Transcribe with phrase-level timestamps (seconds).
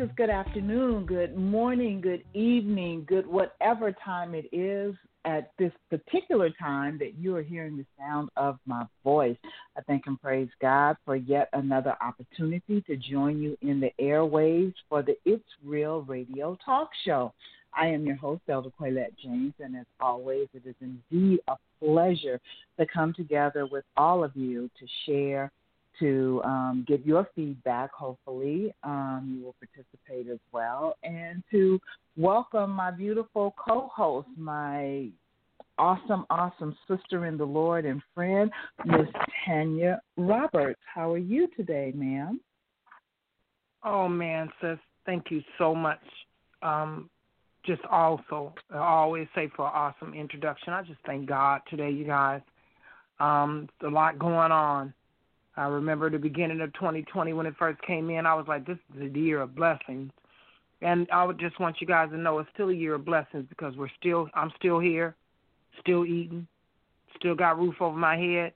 [0.00, 4.94] Good afternoon, good morning, good evening, good whatever time it is
[5.26, 9.36] at this particular time that you are hearing the sound of my voice.
[9.76, 14.72] I thank and praise God for yet another opportunity to join you in the airwaves
[14.88, 17.34] for the It's Real Radio Talk Show.
[17.74, 22.40] I am your host, Elder Quaylette James, and as always, it is indeed a pleasure
[22.78, 25.52] to come together with all of you to share
[26.00, 27.92] to um, get your feedback.
[27.92, 31.78] Hopefully, um, you will participate as well, and to
[32.16, 35.08] welcome my beautiful co-host, my
[35.78, 38.50] awesome, awesome sister in the Lord and friend,
[38.84, 39.06] Miss
[39.46, 40.80] Tanya Roberts.
[40.92, 42.40] How are you today, ma'am?
[43.82, 46.00] Oh man, sis, thank you so much.
[46.62, 47.08] Um,
[47.64, 50.72] just also, I always say for an awesome introduction.
[50.72, 52.40] I just thank God today, you guys.
[53.18, 54.94] Um, a lot going on.
[55.56, 58.26] I remember the beginning of 2020 when it first came in.
[58.26, 60.12] I was like, this is a year of blessings,
[60.82, 63.46] and I would just want you guys to know it's still a year of blessings
[63.48, 65.14] because we're still, I'm still here,
[65.80, 66.46] still eating,
[67.16, 68.52] still got roof over my head,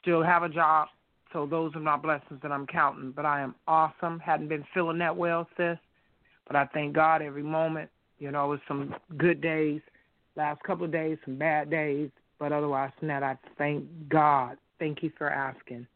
[0.00, 0.88] still have a job.
[1.32, 3.10] So those are my blessings that I'm counting.
[3.10, 4.20] But I am awesome.
[4.20, 5.78] Hadn't been feeling that well, sis.
[6.46, 7.90] But I thank God every moment.
[8.18, 9.80] You know, it was some good days,
[10.36, 12.10] last couple of days, some bad days.
[12.38, 14.56] But otherwise than that, I thank God.
[14.78, 15.86] Thank you for asking.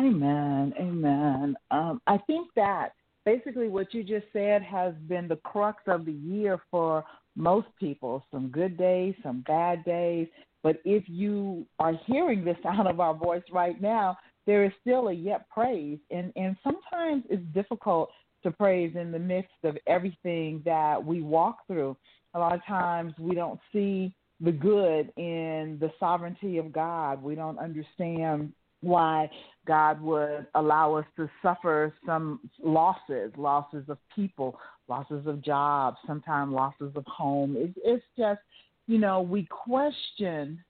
[0.00, 0.72] Amen.
[0.78, 1.56] Amen.
[1.70, 2.90] Um, I think that
[3.24, 7.04] basically what you just said has been the crux of the year for
[7.36, 8.24] most people.
[8.30, 10.28] Some good days, some bad days.
[10.62, 14.16] But if you are hearing the sound of our voice right now,
[14.46, 15.98] there is still a yet praise.
[16.10, 18.10] And, and sometimes it's difficult
[18.44, 21.96] to praise in the midst of everything that we walk through.
[22.34, 27.22] A lot of times we don't see the good in the sovereignty of God.
[27.22, 29.30] We don't understand why
[29.66, 34.58] God would allow us to suffer some losses, losses of people,
[34.88, 37.56] losses of jobs, sometimes losses of home.
[37.56, 38.40] It, it's just,
[38.86, 40.62] you know, we question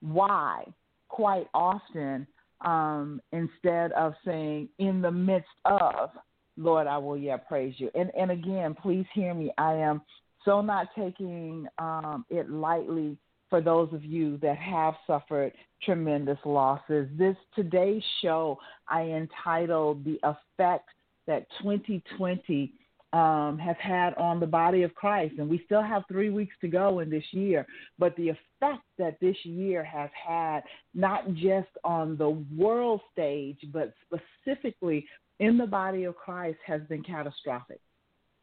[0.00, 0.64] why
[1.08, 2.26] quite often
[2.62, 6.10] um, instead of saying in the midst of,
[6.56, 7.90] Lord, I will yet praise you.
[7.94, 9.52] And and again, please hear me.
[9.56, 10.02] I am
[10.44, 13.16] so not taking um, it lightly
[13.52, 15.52] for those of you that have suffered
[15.82, 17.06] tremendous losses.
[17.18, 18.58] This today's show
[18.88, 20.88] I entitled The Effect
[21.26, 22.72] That 2020
[23.12, 25.34] um, has had on the body of Christ.
[25.36, 27.66] And we still have three weeks to go in this year,
[27.98, 30.62] but the effect that this year has had,
[30.94, 35.06] not just on the world stage, but specifically
[35.40, 37.80] in the body of Christ, has been catastrophic,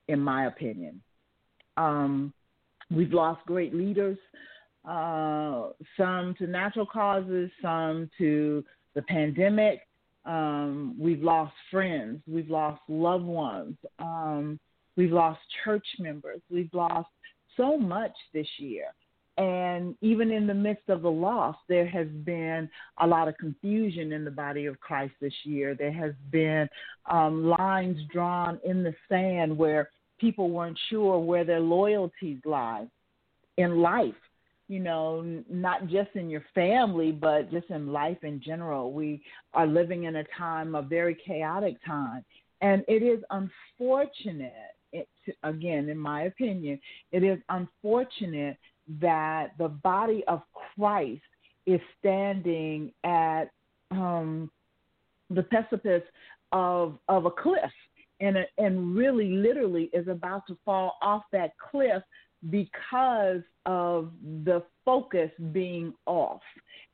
[0.08, 1.02] in my opinion.
[1.78, 2.32] Um,
[2.92, 4.20] we've lost great leaders
[4.88, 8.64] uh, some to natural causes, some to
[8.96, 9.82] the pandemic.
[10.26, 14.60] Um, we've lost friends, we've lost loved ones, um,
[14.96, 17.10] we've lost church members, we've lost
[17.58, 18.86] so much this year.
[19.38, 24.12] And even in the midst of the loss, there has been a lot of confusion
[24.12, 25.76] in the body of Christ this year.
[25.76, 26.68] There has been
[27.10, 29.90] um, lines drawn in the sand where
[30.20, 32.88] people weren't sure where their loyalties lie
[33.58, 34.14] in life
[34.70, 38.94] you know, not just in your family, but just in life in general.
[38.94, 39.22] We
[39.56, 42.24] are living in a time, a very chaotic time.
[42.62, 44.54] And it is unfortunate,
[44.94, 45.10] it,
[45.44, 46.80] again, in my opinion,
[47.12, 48.58] it is unfortunate
[49.02, 50.44] that the body of
[50.76, 51.22] Christ
[51.66, 53.46] is standing at
[53.90, 54.52] um,
[55.32, 56.04] the precipice
[56.52, 57.72] of, of a cliff
[58.20, 62.04] and, and really literally is about to fall off that cliff
[62.50, 64.12] because of
[64.44, 66.42] the focus being off.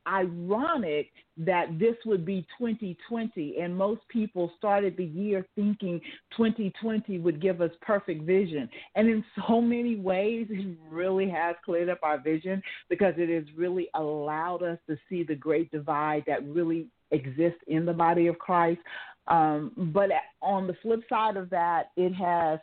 [0.08, 6.00] Ironic that this would be 2020, and most people started the year thinking
[6.38, 8.70] 2020 would give us perfect vision.
[8.96, 13.46] And in so many ways, it really has cleared up our vision because it has
[13.58, 18.38] really allowed us to see the great divide that really exists in the body of
[18.38, 18.82] Christ.
[19.28, 20.10] Um, but
[20.42, 22.60] on the flip side of that, it has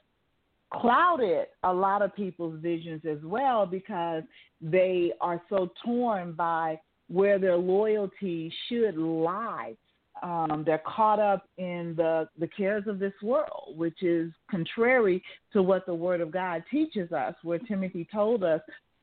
[0.72, 4.22] clouded a lot of people's visions as well because
[4.60, 6.78] they are so torn by
[7.08, 9.74] where their loyalty should lie.
[10.22, 15.22] Um, they're caught up in the, the cares of this world, which is contrary
[15.52, 18.60] to what the Word of God teaches us, where Timothy told us,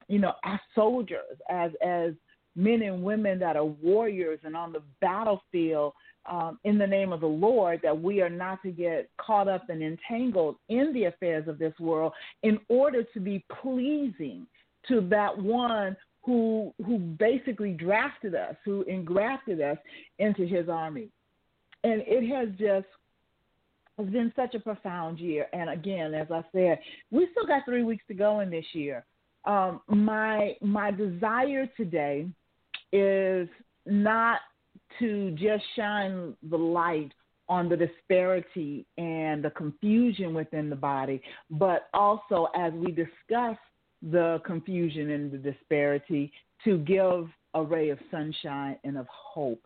[0.08, 2.14] you know, as soldiers, as as
[2.56, 5.94] men and women that are warriors and on the battlefield,
[6.30, 9.70] um, in the name of the Lord that we are not to get caught up
[9.70, 12.14] and entangled in the affairs of this world
[12.44, 14.46] in order to be pleasing
[14.88, 19.78] to that one who who basically drafted us, who engrafted us
[20.20, 21.10] into his army.
[21.84, 22.88] And it has just
[23.98, 25.48] it's been such a profound year.
[25.52, 26.80] And again, as I said,
[27.12, 29.06] we still got three weeks to go in this year.
[29.46, 32.28] Um, my my desire today
[32.92, 33.48] is
[33.86, 34.40] not
[35.00, 37.12] to just shine the light
[37.48, 43.58] on the disparity and the confusion within the body, but also as we discuss
[44.12, 46.32] the confusion and the disparity,
[46.64, 49.62] to give a ray of sunshine and of hope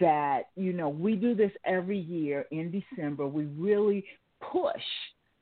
[0.00, 3.26] that, you know, we do this every year in December.
[3.26, 4.04] We really
[4.40, 4.82] push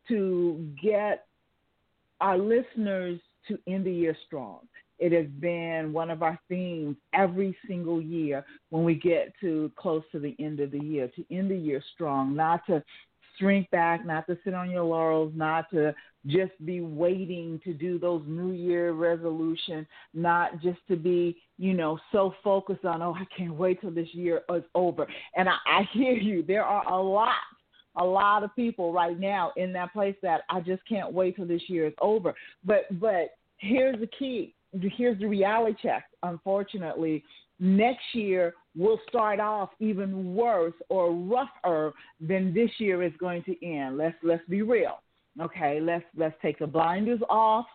[0.08, 1.26] to get
[2.20, 4.60] our listeners to end the year strong.
[4.98, 10.02] It has been one of our themes every single year when we get to close
[10.12, 12.82] to the end of the year, to end the year strong, not to
[13.38, 15.94] shrink back, not to sit on your laurels, not to
[16.26, 21.98] just be waiting to do those New Year resolutions, not just to be, you know,
[22.12, 25.06] so focused on, oh, I can't wait till this year is over.
[25.36, 26.42] And I, I hear you.
[26.42, 27.34] There are a lot,
[27.96, 31.46] a lot of people right now in that place that I just can't wait till
[31.46, 32.34] this year is over.
[32.64, 36.04] But but here's the key here's the reality check.
[36.22, 37.22] Unfortunately,
[37.60, 43.66] next year will start off even worse or rougher than this year is going to
[43.66, 43.96] end.
[43.96, 45.00] Let's let's be real.
[45.40, 47.66] Okay, let's let's take the blinders off.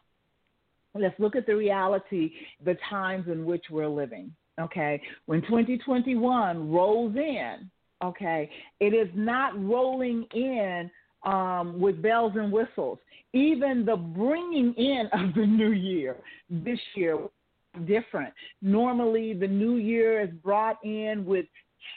[0.96, 2.32] Let's look at the reality,
[2.66, 4.34] the times in which we're living.
[4.60, 7.70] Okay, when 2021 rolls in,
[8.04, 8.50] okay,
[8.80, 10.90] it is not rolling in
[11.24, 13.00] um, with bells and whistles.
[13.34, 16.18] Even the bringing in of the new year
[16.50, 17.30] this year was
[17.88, 18.34] different.
[18.62, 21.46] Normally, the new year is brought in with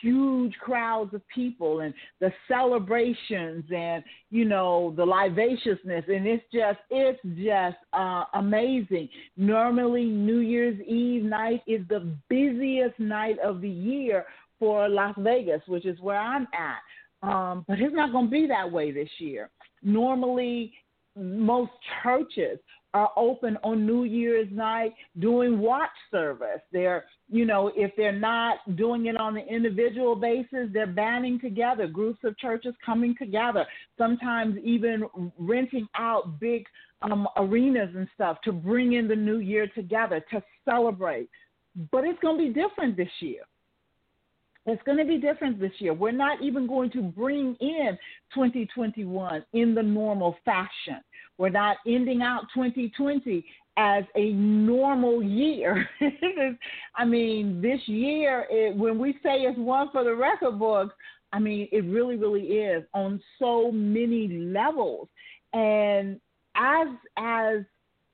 [0.01, 6.79] huge crowds of people and the celebrations and you know the licentiousness and it's just
[6.89, 13.69] it's just uh amazing normally new year's eve night is the busiest night of the
[13.69, 14.25] year
[14.61, 16.79] for las vegas which is where i'm at
[17.23, 19.49] um, but it's not going to be that way this year.
[19.83, 20.73] Normally,
[21.17, 21.73] most
[22.03, 22.59] churches
[22.95, 26.61] are open on New Year's night doing watch service.
[26.73, 31.87] They're, you know, if they're not doing it on an individual basis, they're banding together,
[31.87, 33.65] groups of churches coming together,
[33.97, 35.05] sometimes even
[35.39, 36.65] renting out big
[37.01, 41.29] um, arenas and stuff to bring in the new year together to celebrate.
[41.91, 43.43] But it's going to be different this year.
[44.67, 45.93] It's going to be different this year.
[45.93, 47.99] We're not even going to bring in
[48.35, 51.03] 2021 in the normal fashion.
[51.39, 53.45] We're not ending out 2020
[53.77, 55.89] as a normal year.
[56.97, 60.95] I mean, this year, it, when we say it's one for the record books,
[61.33, 65.09] I mean, it really, really is on so many levels.
[65.55, 66.21] And
[66.55, 67.59] as as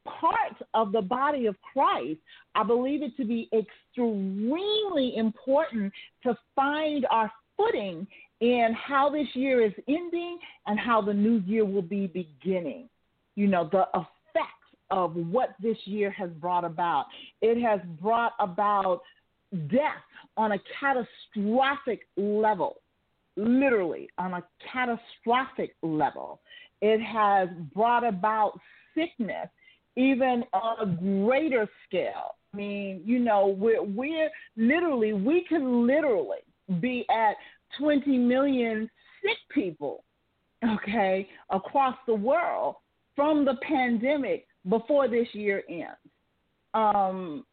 [0.05, 2.21] part of the body of Christ,
[2.55, 8.07] I believe it to be extremely important to find our footing
[8.41, 12.89] in how this year is ending and how the new year will be beginning.
[13.35, 14.59] You know, the effects
[14.91, 17.07] of what this year has brought about.
[17.43, 19.03] It has brought about
[19.71, 20.03] death
[20.37, 22.77] on a catastrophic level,
[23.37, 26.41] literally on a catastrophic level.
[26.81, 28.59] It has brought about
[28.95, 29.49] sickness
[29.99, 32.37] even on a greater scale.
[32.55, 36.39] I mean, you know, we're, we're literally, we can literally
[36.81, 37.35] be at
[37.79, 38.89] 20 million
[39.23, 40.05] sick people,
[40.65, 42.77] okay, across the world
[43.17, 45.97] from the pandemic before this year ends.
[46.75, 47.45] Um,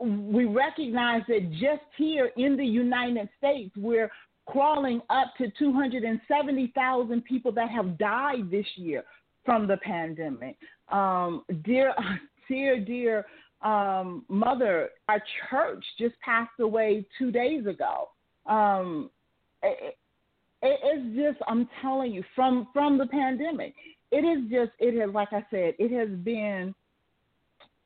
[0.00, 4.10] we recognize that just here in the United States, we're
[4.46, 9.02] crawling up to 270,000 people that have died this year
[9.44, 10.56] from the pandemic.
[10.90, 11.94] Um, dear,
[12.48, 13.24] dear, dear
[13.62, 18.10] um, mother, our church just passed away two days ago.
[18.46, 19.10] Um,
[19.62, 19.96] it,
[20.62, 23.74] it, it's just, I'm telling you, from from the pandemic,
[24.10, 26.74] it is just, it has, like I said, it has been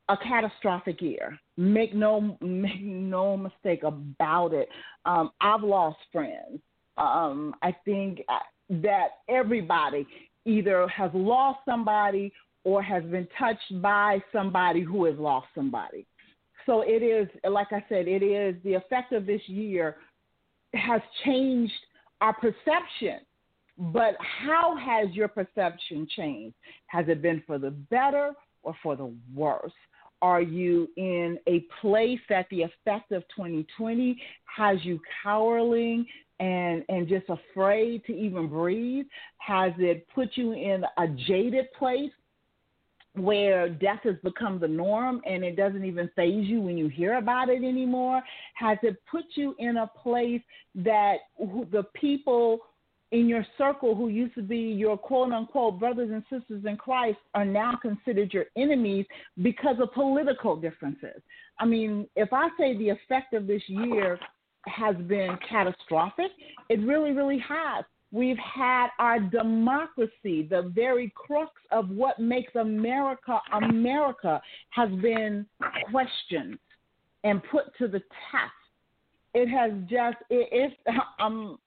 [0.08, 1.38] a catastrophic year.
[1.56, 4.68] Make no make no mistake about it.
[5.04, 6.60] Um, I've lost friends.
[6.98, 8.20] Um, I think
[8.68, 10.06] that everybody
[10.44, 12.32] either has lost somebody
[12.64, 16.06] or has been touched by somebody who has lost somebody.
[16.66, 19.96] So it is, like I said, it is the effect of this year
[20.74, 21.72] has changed
[22.20, 23.20] our perception.
[23.78, 26.54] But how has your perception changed?
[26.86, 29.72] Has it been for the better or for the worse?
[30.20, 34.16] Are you in a place that the effect of 2020
[34.56, 36.06] has you cowering
[36.38, 39.06] and and just afraid to even breathe?
[39.38, 42.12] Has it put you in a jaded place
[43.14, 47.18] where death has become the norm and it doesn't even faze you when you hear
[47.18, 48.22] about it anymore?
[48.54, 50.40] Has it put you in a place
[50.76, 52.60] that the people
[53.10, 57.18] in your circle who used to be your quote unquote brothers and sisters in Christ
[57.34, 59.06] are now considered your enemies
[59.42, 61.20] because of political differences?
[61.60, 64.18] I mean, if I say the effect of this year
[64.66, 66.30] has been catastrophic,
[66.70, 67.84] it really, really has.
[68.12, 74.40] We've had our democracy, the very crux of what makes America America,
[74.70, 75.46] has been
[75.90, 76.58] questioned
[77.24, 78.52] and put to the test.
[79.34, 80.74] It has just it, it's
[81.20, 81.58] um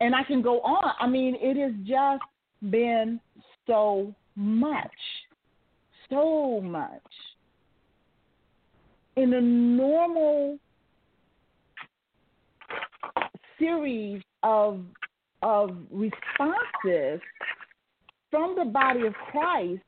[0.00, 0.92] and I can go on.
[0.98, 2.24] I mean, it has just
[2.70, 3.20] been
[3.68, 4.90] so much,
[6.10, 7.00] so much.
[9.14, 10.58] In a normal
[13.58, 14.80] series of
[15.42, 17.20] of responses
[18.30, 19.82] from the body of Christ,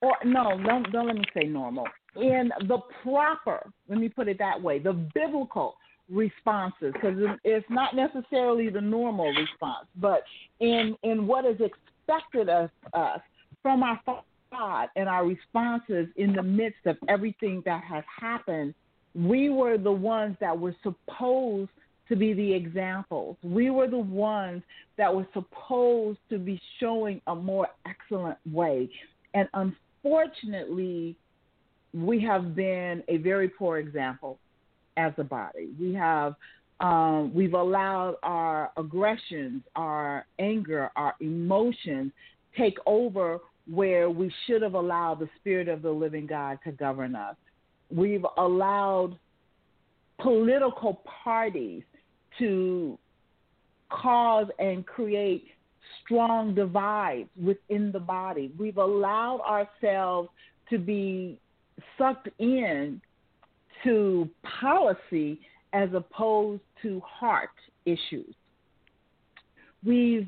[0.00, 1.86] or no, don't, don't let me say normal,
[2.16, 5.76] in the proper, let me put it that way, the biblical
[6.10, 10.22] responses, because it's not necessarily the normal response, but
[10.60, 13.20] in, in what is expected of us
[13.62, 14.00] from our
[14.50, 18.74] God and our responses in the midst of everything that has happened,
[19.14, 21.70] we were the ones that were supposed–
[22.08, 23.36] to be the examples.
[23.42, 24.62] We were the ones
[24.96, 28.88] that were supposed to be showing a more excellent way.
[29.34, 31.16] And unfortunately,
[31.92, 34.38] we have been a very poor example
[34.96, 35.70] as a body.
[35.80, 36.34] We have
[36.78, 42.12] um, we've allowed our aggressions, our anger, our emotions
[42.56, 43.38] take over
[43.70, 47.34] where we should have allowed the Spirit of the living God to govern us.
[47.90, 49.18] We've allowed
[50.20, 51.82] political parties
[52.38, 52.98] to
[53.90, 55.44] cause and create
[56.04, 58.52] strong divides within the body.
[58.58, 60.28] We've allowed ourselves
[60.70, 61.38] to be
[61.98, 63.00] sucked in
[63.84, 64.28] to
[64.60, 65.40] policy
[65.72, 67.50] as opposed to heart
[67.84, 68.34] issues.
[69.84, 70.26] We've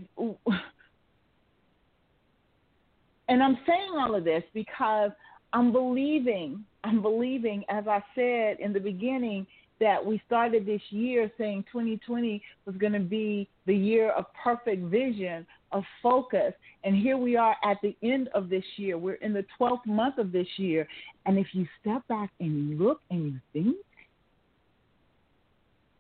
[3.29, 5.11] and I'm saying all of this because
[5.53, 9.47] I'm believing, I'm believing, as I said in the beginning,
[9.81, 14.83] that we started this year saying 2020 was going to be the year of perfect
[14.85, 16.53] vision, of focus.
[16.85, 18.99] And here we are at the end of this year.
[18.99, 20.87] We're in the 12th month of this year.
[21.27, 23.77] And if you step back and you look and you think,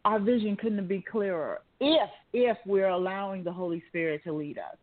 [0.05, 4.77] our vision couldn't be clearer if if we're allowing the Holy Spirit to lead us.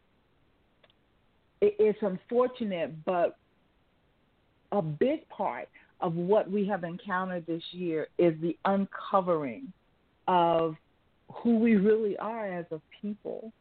[1.62, 3.38] It's unfortunate, but
[4.72, 5.68] a big part
[6.06, 9.74] of what we have encountered this year is the uncovering
[10.28, 10.76] of
[11.34, 13.52] who we really are as a people,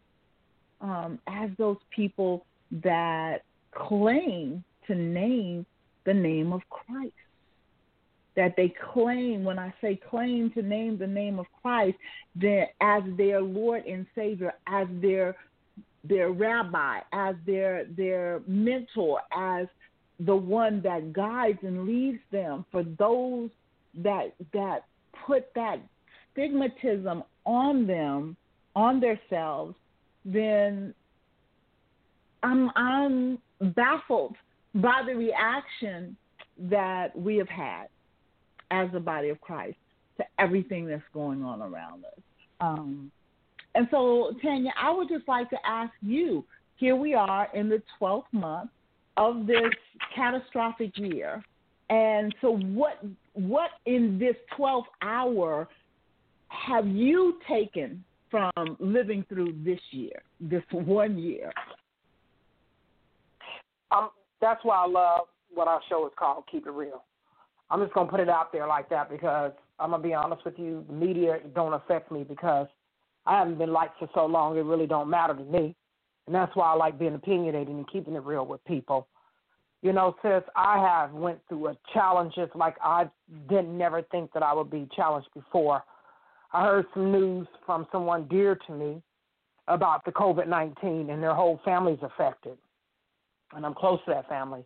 [0.83, 2.45] um, as those people
[2.83, 3.39] that
[3.75, 5.65] claim to name
[6.05, 7.15] the name of Christ.
[8.37, 11.97] That they claim, when I say claim to name the name of Christ,
[12.43, 15.35] that as their Lord and Savior, as their
[16.07, 19.67] their rabbi, as their their mentor, as
[20.21, 23.51] the one that guides and leads them for those
[24.03, 24.85] that that
[25.27, 25.81] put that
[26.37, 28.37] stigmatism on them
[28.77, 29.75] on themselves
[30.25, 30.95] then
[32.43, 33.39] i'm i'm
[33.75, 34.35] baffled
[34.77, 36.17] by the reaction
[36.59, 37.87] that we have had
[38.71, 39.77] as the body of christ
[40.17, 42.21] to everything that's going on around us.
[42.61, 43.11] Um,
[43.75, 46.45] and so tanya i would just like to ask you
[46.77, 48.71] here we are in the 12th month
[49.17, 49.71] of this
[50.15, 51.43] catastrophic year.
[51.91, 53.05] And so what
[53.35, 55.69] what in this 12th hour
[56.49, 61.53] have you taken from living through this year, this one year?
[63.91, 67.05] Um, that's why I love what our show is called, Keep It Real.
[67.71, 70.59] I'm just gonna put it out there like that because I'm gonna be honest with
[70.59, 72.67] you, the media don't affect me because
[73.27, 74.57] I haven't been liked for so long.
[74.57, 75.75] It really don't matter to me,
[76.27, 79.09] and that's why I like being opinionated and keeping it real with people.
[79.83, 83.09] You know, sis, I have went through a challenges like I
[83.49, 85.83] didn't never think that I would be challenged before.
[86.53, 89.03] I heard some news from someone dear to me
[89.69, 92.57] about the COVID 19 and their whole family's affected.
[93.55, 94.65] And I'm close to that family.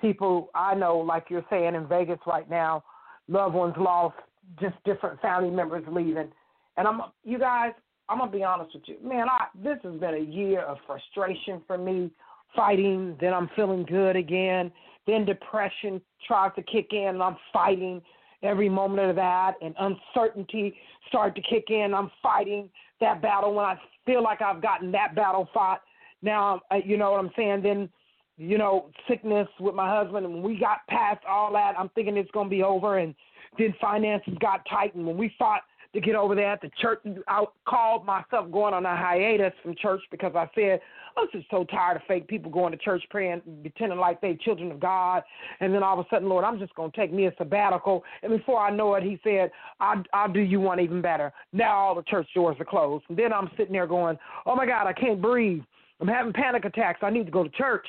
[0.00, 2.84] People I know, like you're saying in Vegas right now,
[3.28, 4.16] loved ones lost,
[4.60, 6.30] just different family members leaving.
[6.76, 7.72] And I'm, you guys,
[8.10, 9.28] I'm gonna be honest with you, man.
[9.28, 12.10] I this has been a year of frustration for me,
[12.56, 13.16] fighting.
[13.20, 14.72] Then I'm feeling good again.
[15.06, 18.02] Then depression tries to kick in, and I'm fighting
[18.42, 19.54] every moment of that.
[19.62, 20.74] And uncertainty
[21.08, 21.94] started to kick in.
[21.94, 22.68] I'm fighting
[23.00, 25.80] that battle when I feel like I've gotten that battle fought.
[26.20, 27.62] Now, uh, you know what I'm saying.
[27.62, 27.88] Then,
[28.36, 32.30] you know, sickness with my husband, and we got past all that, I'm thinking it's
[32.32, 32.98] gonna be over.
[32.98, 33.14] And
[33.56, 35.62] then finances got tight, and when we fought
[35.92, 37.00] to get over there at the church.
[37.26, 40.80] I called myself going on a hiatus from church because I said,
[41.16, 44.36] oh, I'm just so tired of fake people going to church praying, pretending like they
[44.36, 45.22] children of God.
[45.58, 48.04] And then all of a sudden, Lord, I'm just going to take me a sabbatical.
[48.22, 51.32] And before I know it, he said, I'll, I'll do you one even better.
[51.52, 53.04] Now all the church doors are closed.
[53.08, 54.16] And then I'm sitting there going,
[54.46, 55.62] oh my God, I can't breathe.
[56.00, 57.00] I'm having panic attacks.
[57.02, 57.86] I need to go to church.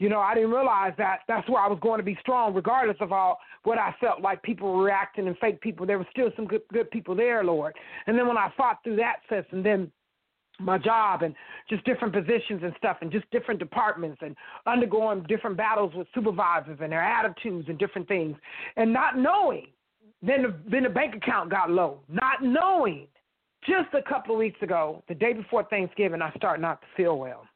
[0.00, 2.96] You know, I didn't realize that that's where I was going to be strong, regardless
[3.00, 5.84] of all what I felt like people were reacting and fake people.
[5.84, 7.74] There were still some good good people there, Lord.
[8.06, 9.92] And then when I fought through that sense, and then
[10.58, 11.34] my job and
[11.68, 14.34] just different positions and stuff and just different departments and
[14.66, 18.36] undergoing different battles with supervisors and their attitudes and different things
[18.76, 19.66] and not knowing
[20.22, 23.06] then the, then the bank account got low not knowing
[23.66, 27.18] just a couple of weeks ago the day before thanksgiving i start not to feel
[27.18, 27.46] well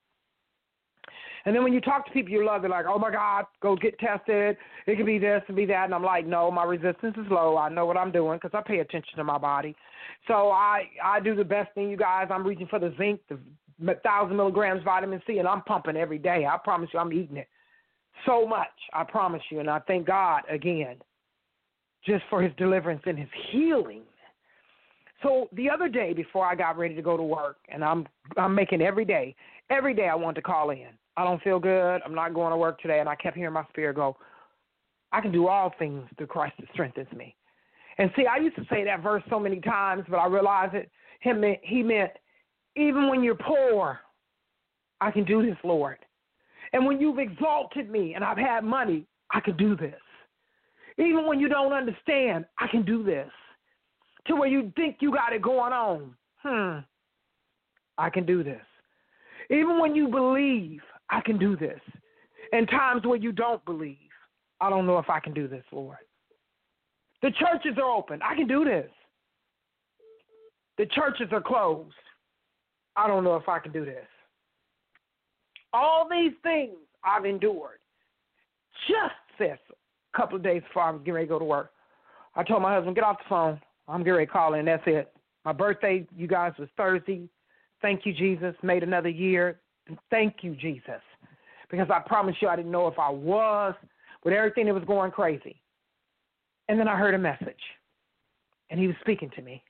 [1.45, 3.77] and then when you talk to people you love, they're like, oh my God, go
[3.77, 4.57] get tested.
[4.87, 5.85] It could be this and be that.
[5.85, 7.57] And I'm like, no, my resistance is low.
[7.59, 9.77] I know what I'm doing because I pay attention to my body.
[10.27, 12.29] So I, I do the best thing, you guys.
[12.31, 13.39] I'm reaching for the zinc, the
[13.79, 16.47] 1,000 milligrams vitamin C, and I'm pumping every day.
[16.47, 17.49] I promise you, I'm eating it
[18.25, 18.69] so much.
[18.95, 19.61] I promise you.
[19.61, 20.97] And I thank God again
[22.07, 24.03] just for his deliverance and his healing.
[25.23, 28.55] So the other day before I got ready to go to work, and I'm I'm
[28.55, 29.35] making every day,
[29.71, 30.89] every day I want to call in.
[31.17, 32.01] I don't feel good.
[32.05, 33.01] I'm not going to work today.
[33.01, 34.17] And I kept hearing my spirit go,
[35.13, 37.37] I can do all things through Christ that strengthens me.
[37.99, 40.91] And see, I used to say that verse so many times, but I realized it.
[41.21, 42.11] Him, he meant,
[42.77, 44.01] even when you're poor,
[45.01, 45.99] I can do this, Lord.
[46.73, 49.95] And when you've exalted me and I've had money, I can do this.
[50.99, 53.31] Even when you don't understand, I can do this.
[54.27, 56.79] To where you think you got it going on, hmm,
[57.99, 58.63] I can do this.
[59.51, 61.81] Even when you believe, I can do this.
[62.53, 63.97] In times where you don't believe,
[64.61, 65.99] I don't know if I can do this, Lord.
[67.23, 68.21] The churches are open.
[68.23, 68.91] I can do this.
[70.79, 71.95] The churches are closed.
[72.97, 74.07] I don't know if I can do this.
[75.73, 77.79] All these things I've endured.
[78.89, 81.71] Just this a couple of days before I was getting ready to go to work.
[82.37, 83.61] I told my husband, get off the phone.
[83.89, 84.65] I'm getting ready to call in.
[84.65, 85.13] That's it.
[85.45, 87.29] My birthday, you guys, was Thursday.
[87.83, 88.55] Thank you, Jesus.
[88.63, 89.61] Made another year.
[90.11, 91.01] Thank you, Jesus.
[91.71, 93.75] Because I promise you, I didn't know if I was
[94.25, 95.61] with everything that was going crazy.
[96.69, 97.61] And then I heard a message,
[98.71, 99.63] and he was speaking to me.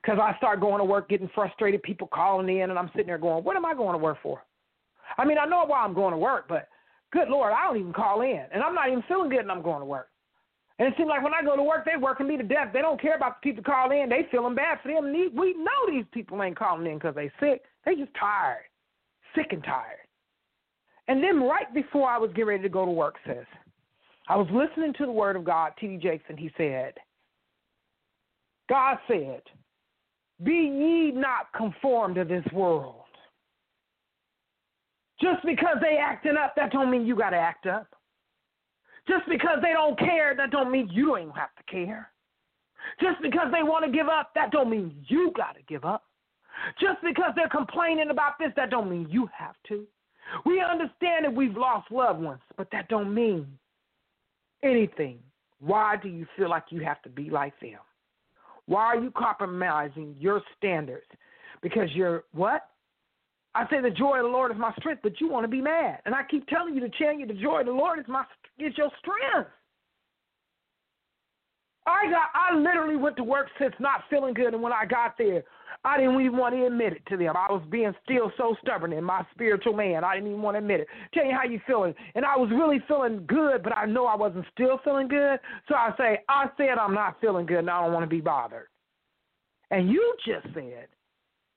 [0.00, 3.18] Because I start going to work, getting frustrated, people calling in, and I'm sitting there
[3.18, 4.42] going, What am I going to work for?
[5.18, 6.68] I mean, I know why I'm going to work, but
[7.12, 8.44] good Lord, I don't even call in.
[8.52, 10.08] And I'm not even feeling good and I'm going to work.
[10.78, 12.68] And it seems like when I go to work, they're working me to death.
[12.72, 14.08] They don't care about the people calling in.
[14.08, 15.12] They feeling bad for them.
[15.12, 17.62] We know these people ain't calling in because they sick.
[17.84, 18.64] They just tired
[19.36, 20.06] sick and tired.
[21.08, 23.46] And then right before I was getting ready to go to work, says,
[24.28, 25.98] I was listening to the word of God, T.D.
[25.98, 26.94] Jakes, and he said,
[28.68, 29.42] God said,
[30.42, 33.02] Be ye not conformed to this world.
[35.20, 37.86] Just because they acting up, that don't mean you got to act up.
[39.08, 42.10] Just because they don't care, that don't mean you don't even have to care.
[43.00, 46.05] Just because they want to give up, that don't mean you got to give up.
[46.80, 49.86] Just because they're complaining about this, that don't mean you have to.
[50.44, 53.46] We understand that we've lost loved ones, but that don't mean
[54.62, 55.18] anything.
[55.60, 57.78] Why do you feel like you have to be like them?
[58.66, 61.06] Why are you compromising your standards?
[61.62, 62.68] Because you're what?
[63.54, 65.62] I say the joy of the Lord is my strength, but you want to be
[65.62, 66.00] mad.
[66.04, 68.24] And I keep telling you to tell you the joy of the Lord is my
[68.58, 69.48] is your strength.
[71.86, 75.16] I got I literally went to work since not feeling good, and when I got
[75.16, 75.42] there,
[75.86, 77.36] I didn't even want to admit it to them.
[77.36, 80.02] I was being still so stubborn in my spiritual man.
[80.02, 80.88] I didn't even want to admit it.
[81.14, 81.94] Tell you how you feeling.
[82.16, 85.38] And I was really feeling good, but I know I wasn't still feeling good.
[85.68, 88.20] So I say, I said I'm not feeling good and I don't want to be
[88.20, 88.66] bothered.
[89.70, 90.88] And you just said,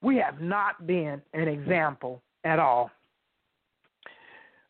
[0.03, 2.91] we have not been an example at all.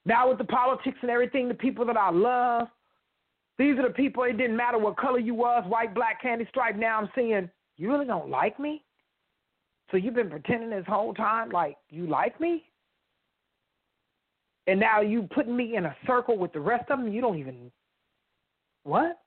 [0.05, 2.69] Now with the politics and everything, the people that I love,
[3.57, 6.77] these are the people, it didn't matter what color you was, white, black, candy stripe.
[6.77, 8.83] Now I'm seeing, you really don't like me?
[9.91, 12.63] So you've been pretending this whole time like you like me?
[14.67, 17.39] And now you putting me in a circle with the rest of them, you don't
[17.39, 17.71] even
[18.83, 19.19] what?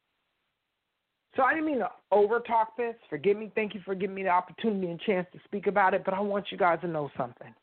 [1.35, 2.95] So I didn't mean to over talk this.
[3.09, 3.51] Forgive me.
[3.55, 6.21] Thank you for giving me the opportunity and chance to speak about it, but I
[6.21, 7.55] want you guys to know something.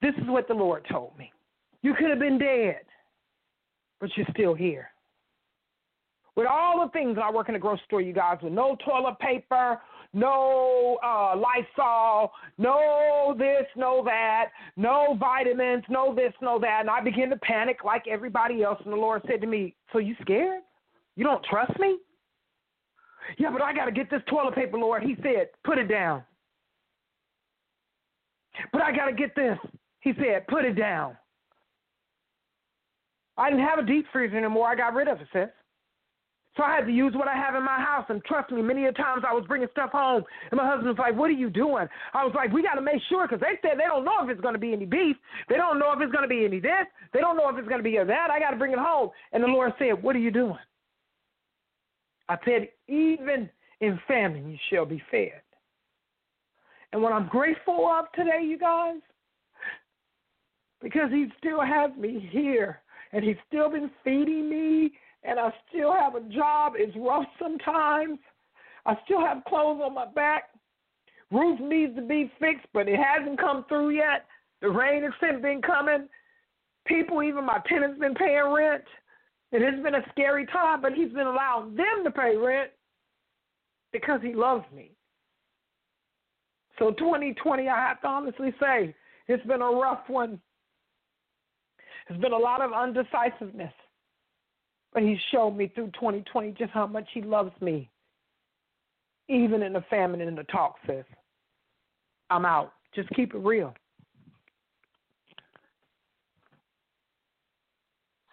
[0.00, 1.30] This is what the Lord told me.
[1.82, 2.80] You could have been dead,
[4.00, 4.88] but you're still here.
[6.34, 9.18] With all the things, I work in a grocery store, you guys, with no toilet
[9.18, 9.78] paper,
[10.12, 16.80] no uh, Lysol, no this, no that, no vitamins, no this, no that.
[16.80, 18.78] And I began to panic like everybody else.
[18.84, 20.62] And the Lord said to me, So you scared?
[21.16, 21.98] You don't trust me?
[23.38, 25.02] Yeah, but I got to get this toilet paper, Lord.
[25.02, 26.22] He said, Put it down.
[28.72, 29.58] But I got to get this.
[30.00, 31.16] He said, Put it down.
[33.38, 34.68] I didn't have a deep freezer anymore.
[34.68, 35.48] I got rid of it, sis.
[36.56, 38.04] So I had to use what I have in my house.
[38.10, 40.98] And trust me, many a times I was bringing stuff home, and my husband was
[40.98, 43.58] like, "What are you doing?" I was like, "We got to make sure because they
[43.62, 45.16] said they don't know if it's going to be any beef.
[45.48, 46.86] They don't know if it's going to be any this.
[47.12, 48.30] They don't know if it's going to be any that.
[48.30, 50.58] I got to bring it home." And the Lord said, "What are you doing?"
[52.28, 53.48] I said, "Even
[53.80, 55.40] in famine, you shall be fed."
[56.92, 59.00] And what I'm grateful of today, you guys,
[60.82, 64.92] because He still has me here, and He's still been feeding me
[65.24, 66.74] and I still have a job.
[66.76, 68.18] It's rough sometimes.
[68.84, 70.44] I still have clothes on my back.
[71.30, 74.26] Roof needs to be fixed, but it hasn't come through yet.
[74.60, 76.08] The rain has been coming.
[76.86, 78.84] People, even my tenants, been paying rent.
[79.52, 82.70] It has been a scary time, but he's been allowing them to pay rent
[83.92, 84.92] because he loves me.
[86.78, 88.94] So 2020, I have to honestly say,
[89.28, 90.40] it's been a rough one.
[92.08, 93.72] There's been a lot of undecisiveness.
[94.92, 97.88] But he showed me through 2020 just how much he loves me.
[99.28, 101.04] Even in the famine and in the talk, sis.
[102.28, 102.72] I'm out.
[102.94, 103.74] Just keep it real.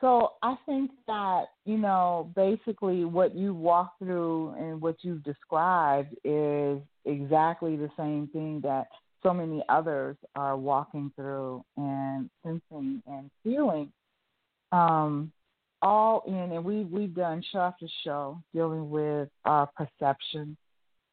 [0.02, 6.15] So I think that, you know, basically what you walked through and what you've described
[6.24, 8.88] is exactly the same thing that
[9.22, 13.91] so many others are walking through and sensing and feeling.
[14.72, 15.34] Um,
[15.82, 20.58] all in, and we we've done show after show dealing with our perception.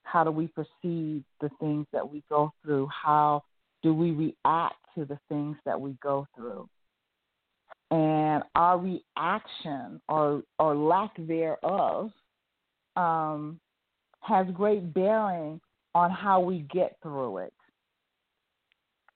[0.02, 2.88] How do we perceive the things that we go through?
[2.88, 3.42] How
[3.82, 6.68] do we react to the things that we go through?
[7.90, 12.10] And our reaction or or lack thereof
[12.96, 13.60] um,
[14.20, 15.60] has great bearing
[15.94, 17.52] on how we get through it.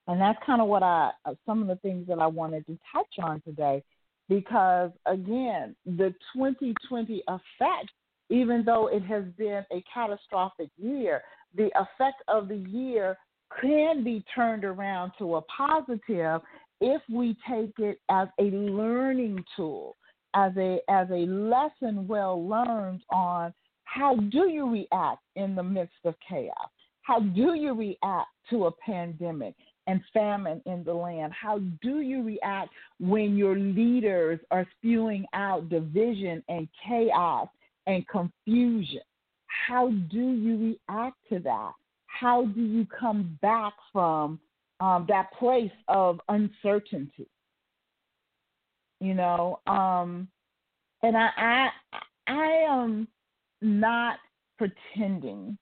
[0.07, 1.11] And that's kind of what I
[1.47, 3.83] some of the things that I wanted to touch on today
[4.31, 7.90] because again, the 2020 effect,
[8.31, 11.21] even though it has been a catastrophic year,
[11.57, 13.19] the effect of the year
[13.61, 16.40] can be turned around to a positive
[16.81, 19.97] if we take it as a learning tool,
[20.35, 25.99] as a as a lesson well learned on how do you react in the midst
[26.05, 26.71] of chaos?
[27.03, 29.57] How do you react to a pandemic?
[29.90, 31.33] And famine in the land?
[31.33, 37.48] How do you react when your leaders are spewing out division and chaos
[37.87, 39.00] and confusion?
[39.46, 41.72] How do you react to that?
[42.07, 44.38] How do you come back from
[44.79, 47.26] um, that place of uncertainty?
[49.00, 50.29] You know, um,
[51.03, 51.68] and I, I,
[52.29, 53.09] I am
[53.61, 54.18] not
[54.57, 55.59] pretending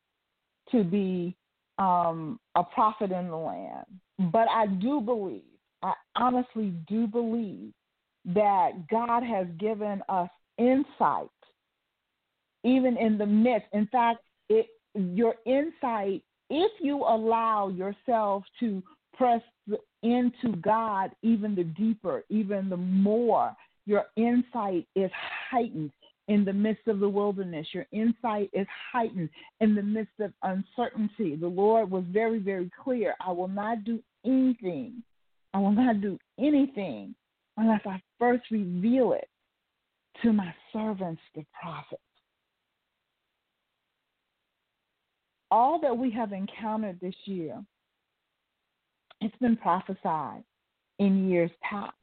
[0.70, 1.34] to be
[1.78, 3.86] um, a prophet in the land.
[4.32, 5.42] But I do believe,
[5.82, 7.72] I honestly do believe
[8.26, 11.28] that God has given us insight,
[12.64, 13.68] even in the midst.
[13.72, 18.82] In fact, it, your insight, if you allow yourself to
[19.14, 19.42] press
[20.02, 23.54] into God even the deeper, even the more,
[23.86, 25.10] your insight is
[25.50, 25.90] heightened
[26.28, 27.66] in the midst of the wilderness.
[27.72, 29.28] Your insight is heightened
[29.60, 31.36] in the midst of uncertainty.
[31.36, 35.02] The Lord was very, very clear I will not do anything.
[35.54, 37.14] I will not do anything
[37.56, 39.28] unless I first reveal it
[40.22, 42.02] to my servants, the prophets.
[45.50, 47.62] all that we have encountered this year,
[49.20, 50.44] it's been prophesied
[50.98, 51.94] in years past.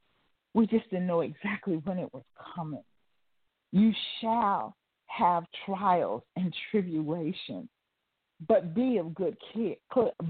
[0.54, 2.24] We just didn't know exactly when it was
[2.56, 2.84] coming.
[3.76, 4.74] You shall
[5.08, 7.68] have trials and tribulations,
[8.48, 9.76] but be of good cheer,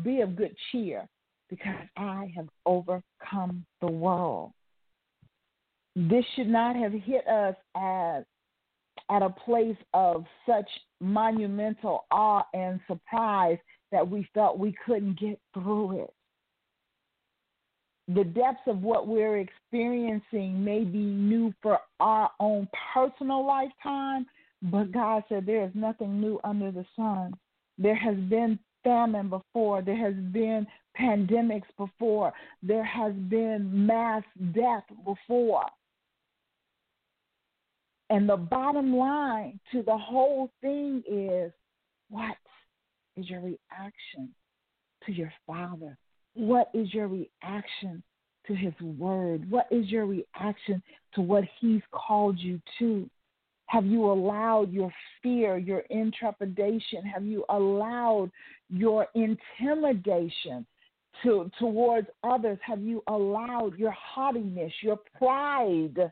[0.04, 1.08] be of good cheer,
[1.52, 4.52] because I have overcome the world.
[5.96, 8.24] This should not have hit us as
[9.12, 10.68] at a place of such
[11.00, 13.60] monumental awe and surprise
[13.92, 16.14] that we felt we couldn't get through it.
[18.08, 24.28] The depths of what we're experiencing may be new for our own personal lifetime,
[24.62, 27.34] but God said there is nothing new under the sun.
[27.78, 30.68] There has been famine before, there has been
[31.00, 35.66] pandemics before, there has been mass death before.
[38.12, 41.52] And the bottom line to the whole thing is
[42.10, 42.38] what
[43.18, 44.30] is your reaction
[45.06, 45.98] to your Father?
[46.36, 48.04] What is your reaction
[48.48, 49.50] to His Word?
[49.50, 50.84] What is your reaction
[51.16, 53.10] to what He's called you to?
[53.68, 54.94] Have you allowed your
[55.24, 57.04] fear, your intrepidation?
[57.04, 58.30] Have you allowed
[58.70, 60.66] your intimidation
[61.24, 62.60] to, towards others?
[62.62, 66.12] Have you allowed your haughtiness, your pride?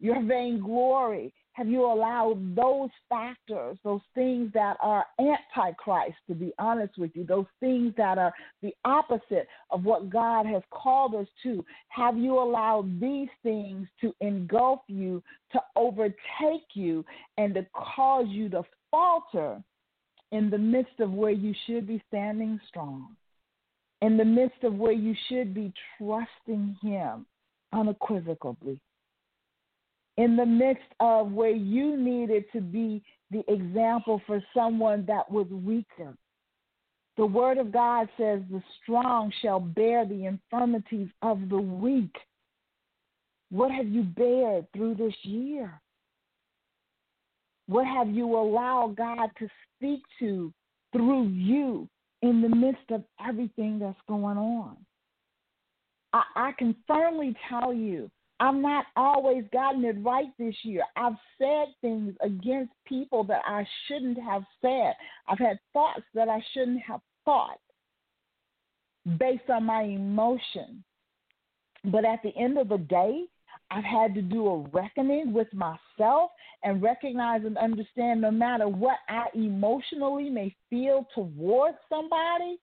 [0.00, 1.32] your vainglory?
[1.54, 7.24] Have you allowed those factors, those things that are antichrist, to be honest with you,
[7.24, 8.32] those things that are
[8.62, 11.64] the opposite of what God has called us to?
[11.88, 17.04] Have you allowed these things to engulf you, to overtake you,
[17.36, 19.60] and to cause you to falter
[20.30, 23.16] in the midst of where you should be standing strong?
[24.02, 27.26] In the midst of where you should be trusting Him
[27.72, 28.80] unequivocally?
[30.20, 35.46] In the midst of where you needed to be the example for someone that was
[35.48, 36.14] weaker.
[37.16, 42.14] The word of God says, The strong shall bear the infirmities of the weak.
[43.50, 45.80] What have you bared through this year?
[47.66, 50.52] What have you allowed God to speak to
[50.92, 51.88] through you
[52.20, 54.76] in the midst of everything that's going on?
[56.12, 60.82] I, I can firmly tell you I've not always gotten it right this year.
[60.96, 64.94] I've said things against people that I shouldn't have said.
[65.28, 67.60] I've had thoughts that I shouldn't have thought
[69.18, 70.82] based on my emotion.
[71.84, 73.24] But at the end of the day,
[73.70, 76.30] I've had to do a reckoning with myself
[76.64, 82.58] and recognize and understand no matter what I emotionally may feel towards somebody,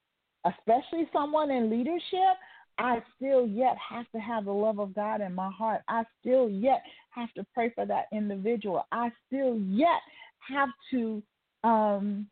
[0.46, 2.38] especially someone in leadership,
[2.80, 5.82] I still yet have to have the love of God in my heart.
[5.88, 8.86] I still yet have to pray for that individual.
[8.92, 10.02] I still yet
[10.48, 11.24] have to
[11.64, 12.28] um,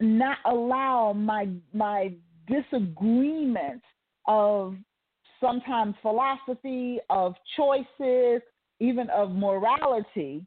[0.00, 2.12] not allow my my
[2.46, 3.84] disagreements
[4.26, 4.74] of
[5.40, 8.42] sometimes philosophy, of choices,
[8.80, 10.46] even of morality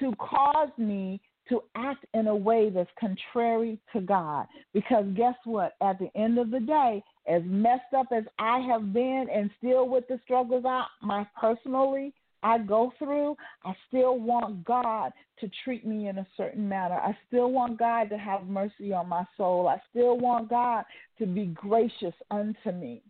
[0.00, 4.46] to cause me to act in a way that's contrary to God.
[4.74, 5.72] Because guess what?
[5.82, 9.88] At the end of the day, as messed up as I have been and still
[9.88, 15.86] with the struggles I my personally I go through, I still want God to treat
[15.86, 16.94] me in a certain manner.
[16.94, 19.68] I still want God to have mercy on my soul.
[19.68, 20.84] I still want God
[21.18, 23.02] to be gracious unto me.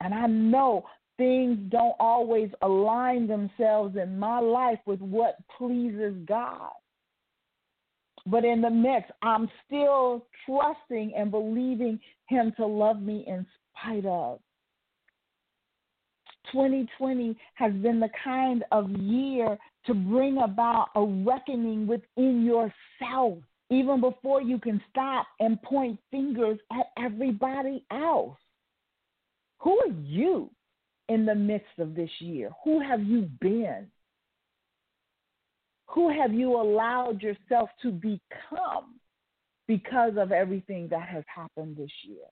[0.00, 0.84] And I know
[1.16, 6.70] things don't always align themselves in my life with what pleases God.
[8.26, 14.06] But in the mix, I'm still trusting and believing Him to love me in spite
[14.06, 14.40] of.
[16.52, 23.38] 2020 has been the kind of year to bring about a reckoning within yourself,
[23.70, 28.36] even before you can stop and point fingers at everybody else.
[29.60, 30.50] Who are you
[31.08, 32.50] in the midst of this year?
[32.64, 33.86] Who have you been?
[35.88, 39.00] Who have you allowed yourself to become
[39.68, 42.24] because of everything that has happened this year?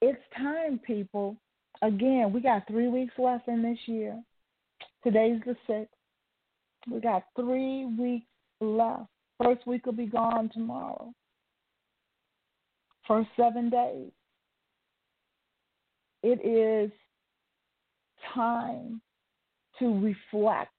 [0.00, 1.36] It's time, people.
[1.82, 4.18] Again, we got three weeks left in this year.
[5.04, 5.94] Today's the sixth.
[6.90, 8.26] We got three weeks
[8.60, 9.08] left.
[9.42, 11.12] First week will be gone tomorrow.
[13.06, 14.10] First seven days.
[16.22, 16.90] It is
[18.34, 19.00] time
[19.78, 20.70] to reflect.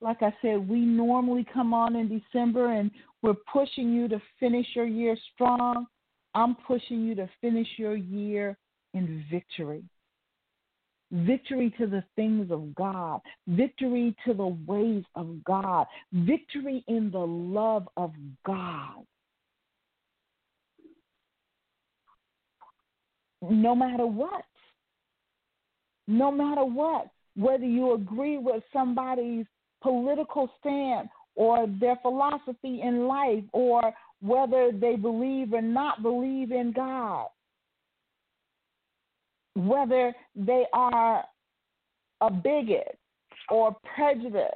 [0.00, 2.90] Like I said, we normally come on in December and
[3.22, 5.86] we're pushing you to finish your year strong.
[6.34, 8.56] I'm pushing you to finish your year
[8.94, 9.82] in victory.
[11.12, 17.18] victory to the things of God, victory to the ways of God, victory in the
[17.18, 18.12] love of
[18.44, 19.04] God.
[23.42, 24.44] No matter what,
[26.08, 29.46] no matter what, whether you agree with somebody's
[29.86, 36.72] political stand or their philosophy in life or whether they believe or not believe in
[36.74, 37.26] God,
[39.54, 41.22] whether they are
[42.20, 42.98] a bigot
[43.48, 44.50] or prejudiced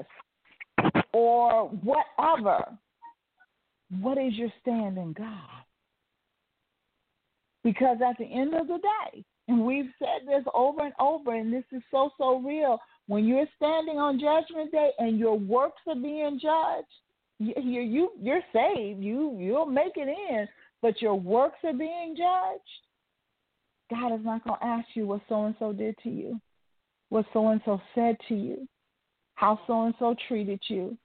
[1.13, 2.65] or whatever,
[4.01, 5.65] what is your stand in God?
[7.63, 11.53] Because at the end of the day, and we've said this over and over, and
[11.53, 12.79] this is so, so real.
[13.11, 16.87] When you're standing on Judgment Day and your works are being judged,
[17.41, 19.03] you, you, you you're saved.
[19.03, 20.47] You you'll make it in,
[20.81, 22.63] but your works are being judged.
[23.91, 26.41] God is not going to ask you what so and so did to you,
[27.09, 28.69] what so and so said to you,
[29.35, 30.97] how so and so treated you.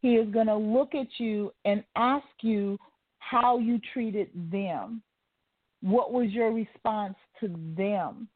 [0.00, 2.78] He is going to look at you and ask you
[3.18, 5.02] how you treated them.
[5.82, 8.28] What was your response to them?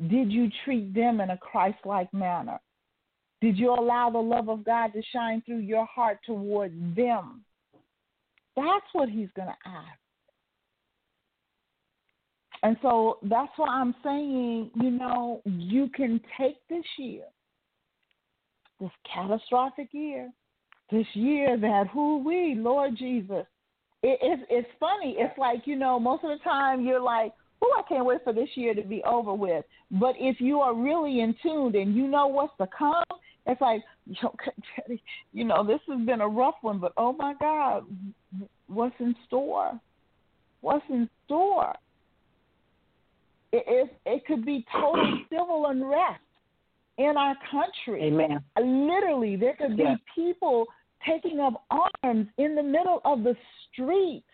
[0.00, 2.58] Did you treat them in a Christ like manner?
[3.40, 7.44] Did you allow the love of God to shine through your heart toward them?
[8.56, 9.98] That's what he's going to ask.
[12.62, 17.24] And so that's why I'm saying, you know, you can take this year,
[18.80, 20.30] this catastrophic year,
[20.90, 23.44] this year that who we, Lord Jesus,
[24.02, 25.16] it, it's it's funny.
[25.18, 27.32] It's like you know, most of the time you're like,
[27.64, 30.74] "Oh, I can't wait for this year to be over with." But if you are
[30.74, 33.04] really in tune and you know what's to come,
[33.46, 33.82] it's like,
[35.32, 37.84] you know, this has been a rough one, but oh my God,
[38.66, 39.78] what's in store?
[40.60, 41.74] What's in store?
[43.52, 46.20] It it, it could be total civil unrest
[46.98, 48.04] in our country.
[48.04, 48.42] Amen.
[48.56, 50.66] Uh, literally, there could be people
[51.06, 53.36] taking up arms in the middle of the
[53.70, 54.24] streets.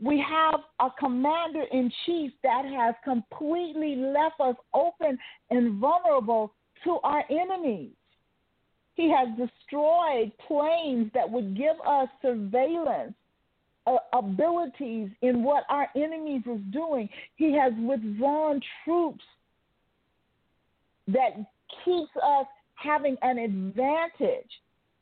[0.00, 5.18] We have a commander in chief that has completely left us open
[5.50, 6.52] and vulnerable
[6.84, 7.92] to our enemies.
[8.94, 13.14] He has destroyed planes that would give us surveillance
[13.86, 17.08] uh, abilities in what our enemies is doing.
[17.36, 19.24] He has withdrawn troops
[21.08, 21.36] that
[21.84, 24.50] keeps us having an advantage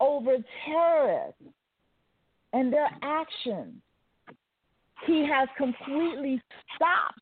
[0.01, 1.43] over terrorists
[2.53, 3.81] and their actions.
[5.07, 6.41] He has completely
[6.75, 7.21] stopped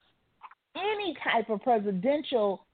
[0.76, 2.64] any type of presidential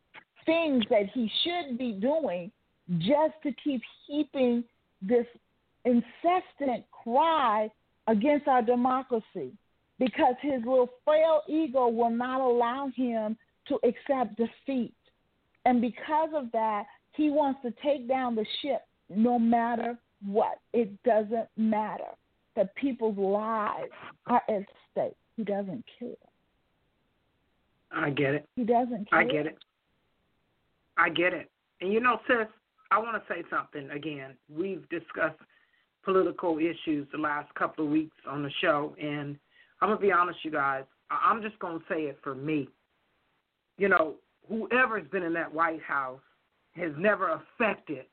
[0.47, 2.51] things that he should be doing
[2.99, 4.65] just to keep heaping
[5.03, 5.27] this
[5.85, 7.71] incessant cry
[8.07, 9.53] against our democracy
[9.99, 14.95] because his little frail ego will not allow him to accept defeat.
[15.65, 20.59] And because of that, he wants to take down the ship no matter what.
[20.73, 22.05] It doesn't matter.
[22.57, 23.91] That people's lives
[24.27, 25.17] are at stake.
[25.37, 26.09] He doesn't care.
[27.93, 28.49] I get it.
[28.57, 29.21] He doesn't care.
[29.21, 29.59] I get it.
[30.97, 31.51] I get it.
[31.81, 32.47] And you know, sis,
[32.91, 34.35] I want to say something again.
[34.55, 35.39] We've discussed
[36.05, 39.39] political issues the last couple of weeks on the show, and
[39.81, 40.85] I'm gonna be honest, you guys.
[41.11, 42.69] I- I'm just gonna say it for me.
[43.77, 44.17] You know,
[44.49, 46.21] whoever's been in that White House
[46.75, 48.07] has never affected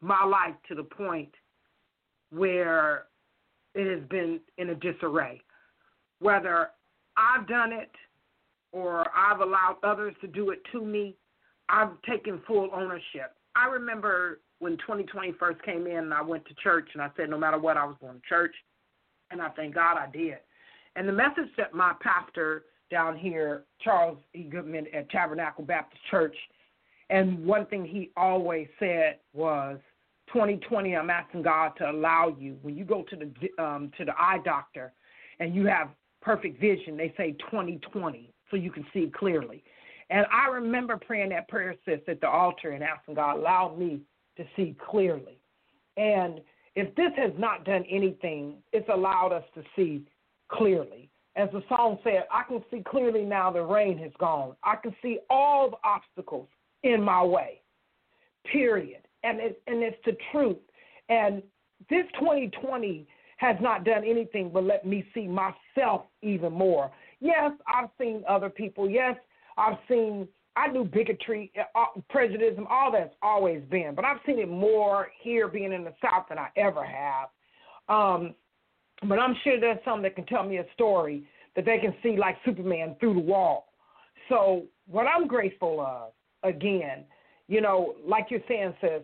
[0.00, 1.32] my life to the point
[2.30, 3.06] where
[3.74, 5.40] it has been in a disarray.
[6.20, 6.70] Whether
[7.16, 7.90] I've done it
[8.72, 11.16] or I've allowed others to do it to me,
[11.68, 13.34] I've taken full ownership.
[13.54, 17.28] I remember when 2020 first came in and I went to church and I said
[17.28, 18.54] no matter what I was going to church
[19.30, 20.38] and I thank God I did.
[20.94, 24.42] And the message that my pastor down here, Charles E.
[24.42, 26.36] Goodman at Tabernacle Baptist Church,
[27.10, 29.78] and one thing he always said was
[30.32, 34.12] 2020 I'm asking God to allow you when you go to the um to the
[34.18, 34.92] eye doctor
[35.38, 35.88] and you have
[36.22, 39.62] perfect vision, they say 2020 so you can see clearly.
[40.10, 44.00] And I remember praying that prayer, sis, at the altar and asking God, allow me
[44.36, 45.38] to see clearly.
[45.96, 46.40] And
[46.74, 50.02] if this has not done anything, it's allowed us to see
[50.48, 51.10] clearly.
[51.34, 54.54] As the song said, I can see clearly now the rain has gone.
[54.62, 56.48] I can see all the obstacles
[56.82, 57.62] in my way.
[58.44, 59.00] Period.
[59.22, 60.58] And it, and it's the truth.
[61.08, 61.42] And
[61.90, 63.06] this 2020
[63.38, 66.90] has not done anything but let me see myself even more.
[67.20, 68.88] Yes, I've seen other people.
[68.88, 69.16] Yes,
[69.56, 74.48] I've seen I knew bigotry, uh, prejudice, all that's always been, but I've seen it
[74.48, 77.28] more here being in the South than I ever have.
[77.88, 78.34] Um,
[79.08, 81.24] but I'm sure there's some that can tell me a story
[81.56, 83.72] that they can see like Superman through the wall.
[84.28, 86.12] So what I'm grateful of,
[86.42, 87.04] again,
[87.48, 89.02] you know, like you're saying, sis,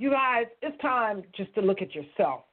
[0.00, 2.44] you guys, it's time just to look at yourself.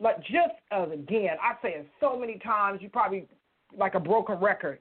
[0.00, 3.28] Like just as again, I say it so many times, you probably
[3.76, 4.78] like a broken record.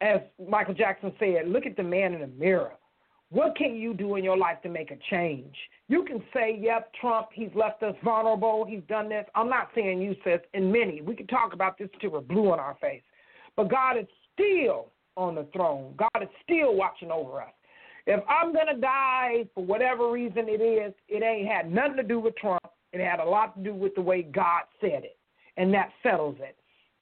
[0.00, 2.72] As Michael Jackson said, look at the man in the mirror.
[3.30, 5.54] What can you do in your life to make a change?
[5.88, 9.24] You can say, yep, Trump, he's left us vulnerable, he's done this.
[9.36, 11.00] I'm not saying you, sis, and many.
[11.00, 13.02] We can talk about this till we're blue in our face.
[13.56, 15.94] But God is still on the throne.
[15.96, 17.52] God is still watching over us.
[18.06, 22.02] If I'm going to die for whatever reason it is, it ain't had nothing to
[22.02, 22.62] do with Trump.
[22.92, 25.16] It had a lot to do with the way God said it.
[25.56, 26.56] And that settles it.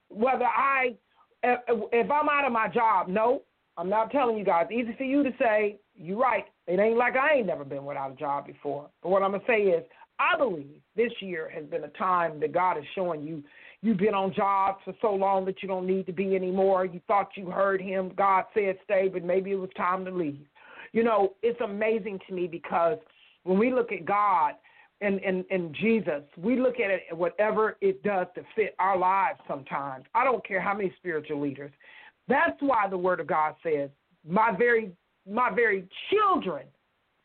[0.09, 0.95] Whether I,
[1.43, 3.43] if I'm out of my job, no,
[3.77, 4.67] I'm not telling you guys.
[4.71, 6.45] Easy for you to say, you're right.
[6.67, 8.89] It ain't like I ain't never been without a job before.
[9.03, 9.85] But what I'm going to say is,
[10.19, 13.43] I believe this year has been a time that God is showing you
[13.81, 16.85] you've been on jobs for so long that you don't need to be anymore.
[16.85, 18.13] You thought you heard him.
[18.17, 20.47] God said stay, but maybe it was time to leave.
[20.93, 22.99] You know, it's amazing to me because
[23.45, 24.55] when we look at God
[25.01, 29.39] and, and, and Jesus, we look at it whatever it does to fit our lives
[29.49, 30.05] sometimes.
[30.15, 31.71] I don't care how many spiritual leaders.
[32.29, 33.91] That's why the word of God says,
[34.29, 34.93] My very
[35.29, 36.65] my very children,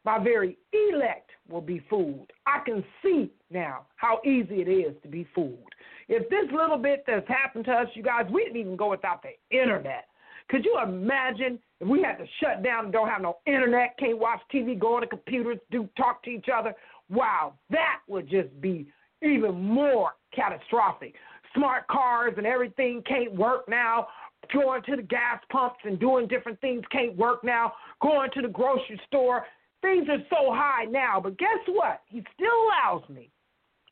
[0.03, 2.31] my very elect will be fooled.
[2.45, 5.73] I can see now how easy it is to be fooled.
[6.07, 9.23] If this little bit that's happened to us, you guys, we didn't even go without
[9.23, 10.05] the internet.
[10.49, 14.17] Could you imagine if we had to shut down and don't have no internet, can't
[14.17, 16.73] watch TV, go on the computers, do talk to each other?
[17.09, 18.87] Wow, that would just be
[19.21, 21.15] even more catastrophic.
[21.55, 24.07] Smart cars and everything can't work now.
[24.53, 27.73] Going to the gas pumps and doing different things can't work now.
[28.01, 29.45] Going to the grocery store,
[29.81, 31.19] things are so high now.
[31.21, 32.01] But guess what?
[32.07, 33.31] He still allows me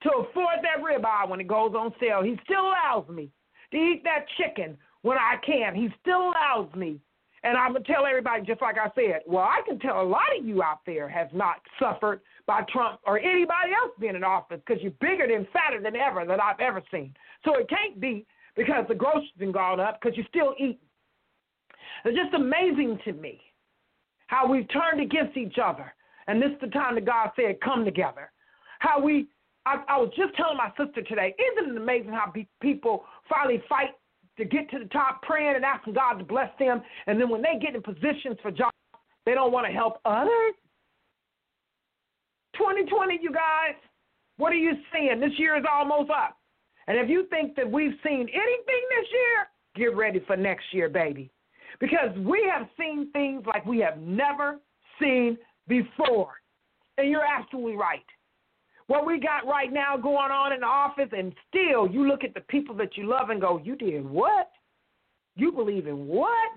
[0.04, 2.22] to afford that ribeye when it goes on sale.
[2.22, 3.32] He still allows me
[3.72, 5.76] to eat that chicken when I can.
[5.76, 7.00] He still allows me.
[7.46, 10.04] And I'm going to tell everybody, just like I said, well, I can tell a
[10.04, 14.24] lot of you out there have not suffered by Trump or anybody else being in
[14.24, 17.14] office because you're bigger and fatter than ever that I've ever seen.
[17.44, 18.26] So it can't be
[18.56, 20.78] because the groceries have gone up because you're still eating.
[22.06, 23.42] It's just amazing to me
[24.28, 25.94] how we've turned against each other.
[26.28, 28.32] And this is the time that God said, come together.
[28.80, 29.28] How we,
[29.66, 33.62] I, I was just telling my sister today, isn't it amazing how be, people finally
[33.68, 33.90] fight
[34.38, 37.42] to get to the top, praying and asking God to bless them, and then when
[37.42, 38.72] they get in positions for jobs,
[39.26, 40.56] they don't want to help others?
[42.58, 43.76] 2020, you guys,
[44.38, 45.20] what are you seeing?
[45.20, 46.38] This year is almost up.
[46.88, 50.90] And if you think that we've seen anything this year, get ready for next year,
[50.90, 51.32] baby.
[51.80, 54.60] Because we have seen things like we have never
[55.02, 56.34] seen before.
[56.98, 58.06] And you're absolutely right.
[58.88, 62.34] What we got right now going on in the office, and still you look at
[62.34, 64.52] the people that you love and go, You did what?
[65.36, 66.52] You believe in what?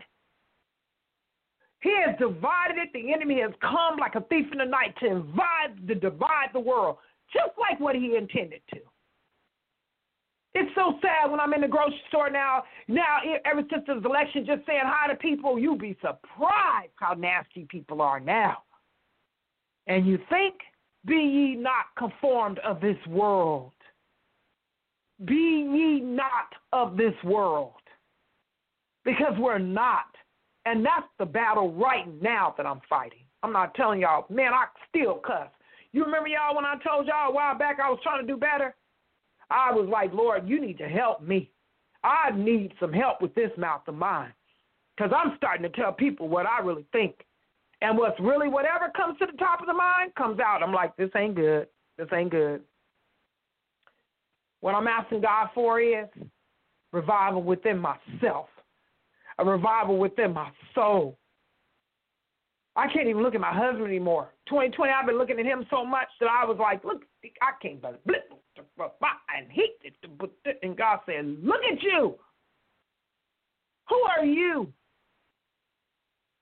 [1.80, 2.92] He has divided it.
[2.92, 6.60] The enemy has come like a thief in the night to divide, to divide the
[6.60, 6.96] world,
[7.32, 8.80] just like what he intended to.
[10.54, 12.64] It's so sad when I'm in the grocery store now.
[12.88, 17.66] Now, ever since the election, just saying hi to people, you'd be surprised how nasty
[17.68, 18.62] people are now.
[19.86, 20.54] And you think,
[21.06, 23.72] be ye not conformed of this world.
[25.24, 27.72] Be ye not of this world.
[29.04, 30.06] Because we're not.
[30.64, 33.24] And that's the battle right now that I'm fighting.
[33.42, 35.48] I'm not telling y'all, man, I still cuss.
[35.92, 38.36] You remember y'all when I told y'all a while back I was trying to do
[38.36, 38.74] better?
[39.48, 41.50] I was like, Lord, you need to help me.
[42.02, 44.32] I need some help with this mouth of mine
[44.96, 47.14] because I'm starting to tell people what I really think.
[47.82, 50.62] And what's really, whatever comes to the top of the mind comes out.
[50.62, 51.68] I'm like, this ain't good.
[51.98, 52.62] This ain't good.
[54.60, 56.06] What I'm asking God for is
[56.92, 58.48] revival within myself,
[59.38, 61.18] a revival within my soul.
[62.74, 64.32] I can't even look at my husband anymore.
[64.48, 67.02] 2020, I've been looking at him so much that I was like, look,
[67.42, 68.26] I can't believe it
[69.36, 69.68] and he
[70.62, 72.16] and God said, Look at you.
[73.88, 74.72] Who are you?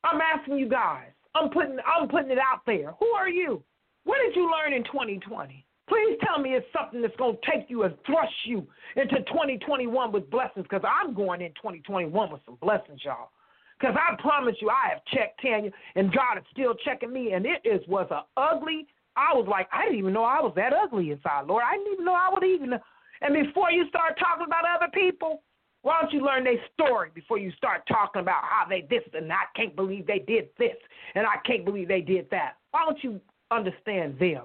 [0.02, 1.10] I'm asking you guys.
[1.34, 2.92] I'm putting I'm putting it out there.
[3.00, 3.62] Who are you?
[4.04, 5.66] What did you learn in 2020?
[5.88, 8.66] Please tell me it's something that's going to take you and thrust you
[8.96, 13.30] into 2021 with blessings because I'm going in 2021 with some blessings, y'all.
[13.78, 17.44] Because I promise you, I have checked Tanya, and God is still checking me, and
[17.44, 20.72] it is was a ugly I was like, I didn't even know I was that
[20.72, 21.62] ugly inside, Lord.
[21.64, 22.74] I didn't even know I would even.
[23.20, 25.42] And before you start talking about other people,
[25.84, 29.30] why don't you learn their story before you start talking about how they this and
[29.30, 30.76] I can't believe they did this
[31.14, 32.54] and I can't believe they did that?
[32.70, 33.20] Why don't you
[33.50, 34.44] understand them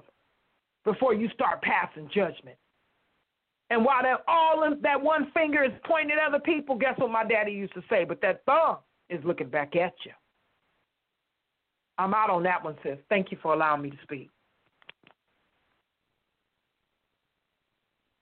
[0.84, 2.58] before you start passing judgment?
[3.70, 7.24] And while that all that one finger is pointing at other people, guess what my
[7.24, 8.04] daddy used to say?
[8.04, 8.76] But that thumb
[9.08, 10.12] is looking back at you.
[11.96, 12.98] I'm out on that one, sis.
[13.08, 14.28] Thank you for allowing me to speak.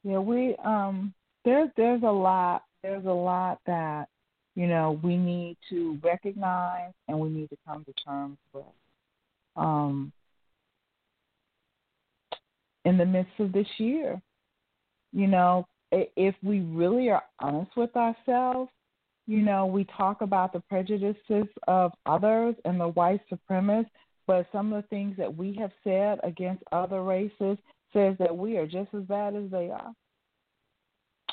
[0.04, 1.12] Yeah, we um
[1.44, 4.08] there's there's a lot there's a lot that
[4.54, 8.64] you know we need to recognize and we need to come to terms with.
[9.56, 10.12] Um,
[12.84, 14.20] in the midst of this year,
[15.12, 18.70] you know, if we really are honest with ourselves,
[19.26, 23.90] you know, we talk about the prejudices of others and the white supremacists,
[24.26, 27.58] but some of the things that we have said against other races
[27.92, 29.92] says that we are just as bad as they are.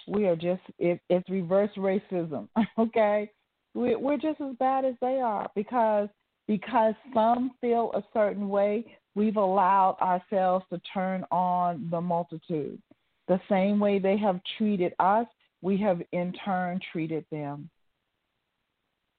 [0.08, 2.48] We are just it, it's reverse racism,
[2.80, 3.32] okay?
[3.74, 6.10] We, we're just as bad as they are because
[6.48, 8.86] because some feel a certain way,
[9.16, 12.80] we've allowed ourselves to turn on the multitude.
[13.28, 15.26] The same way they have treated us,
[15.62, 17.70] we have in turn treated them.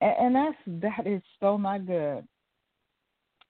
[0.01, 2.27] And, and that's that is so not good.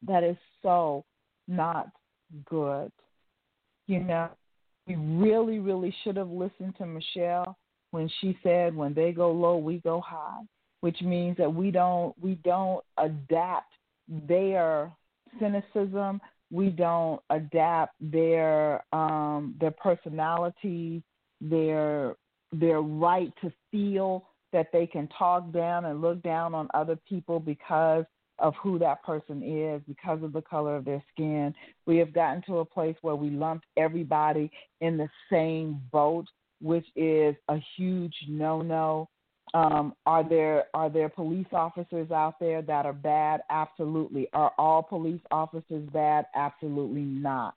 [0.07, 1.05] That is so
[1.47, 1.91] not
[2.49, 2.91] good.
[3.87, 4.30] You know,
[4.87, 7.57] we really, really should have listened to Michelle
[7.91, 10.43] when she said, "When they go low, we go high,"
[10.80, 13.72] which means that we don't we don't adapt
[14.09, 14.93] their
[15.41, 16.20] cynicism.
[16.53, 21.03] We don't adapt their um, their personality,
[21.41, 22.14] their
[22.53, 27.41] their right to feel that they can talk down and look down on other people
[27.41, 28.05] because
[28.39, 31.55] of who that person is because of the color of their skin.
[31.87, 36.26] We have gotten to a place where we lump everybody in the same boat,
[36.61, 39.09] which is a huge no no.
[39.55, 43.43] Um, are there are there police officers out there that are bad?
[43.49, 44.28] Absolutely.
[44.32, 46.26] Are all police officers bad?
[46.34, 47.55] Absolutely not.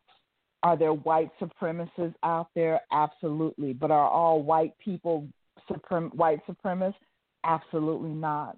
[0.61, 2.81] Are there white supremacists out there?
[2.91, 3.73] Absolutely.
[3.73, 5.27] But are all white people
[5.69, 6.95] suprem- white supremacists?
[7.43, 8.57] Absolutely not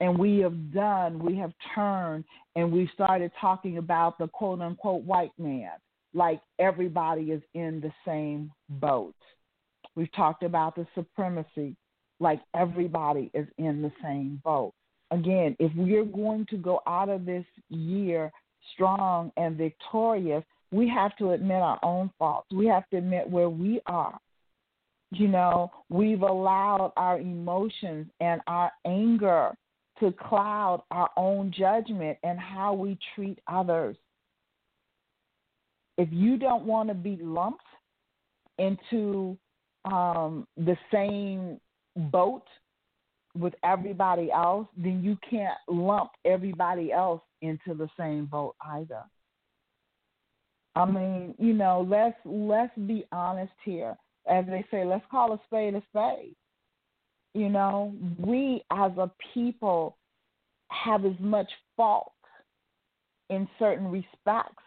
[0.00, 2.24] and we have done, we have turned,
[2.56, 5.72] and we started talking about the quote unquote white man,
[6.14, 9.14] like everybody is in the same boat.
[9.94, 11.76] We've talked about the supremacy,
[12.18, 14.72] like everybody is in the same boat.
[15.10, 18.30] Again, if we're going to go out of this year
[18.74, 22.46] strong and victorious, we have to admit our own faults.
[22.52, 24.18] We have to admit where we are.
[25.12, 29.52] You know, we've allowed our emotions and our anger
[30.00, 33.96] to cloud our own judgment and how we treat others.
[35.98, 37.62] If you don't want to be lumped
[38.58, 39.36] into
[39.84, 41.60] um, the same
[42.10, 42.44] boat
[43.38, 49.02] with everybody else, then you can't lump everybody else into the same boat either.
[50.74, 53.96] I mean, you know, let's let's be honest here.
[54.30, 56.36] As they say, let's call a spade a spade.
[57.34, 59.96] You know, we as a people
[60.68, 62.12] have as much fault
[63.28, 64.62] in certain respects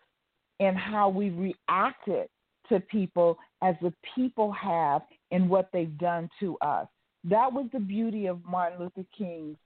[0.60, 2.30] in how we reacted
[2.70, 5.02] to people as the people have
[5.32, 6.88] in what they've done to us.
[7.26, 9.58] That was the beauty of Martin Luther King's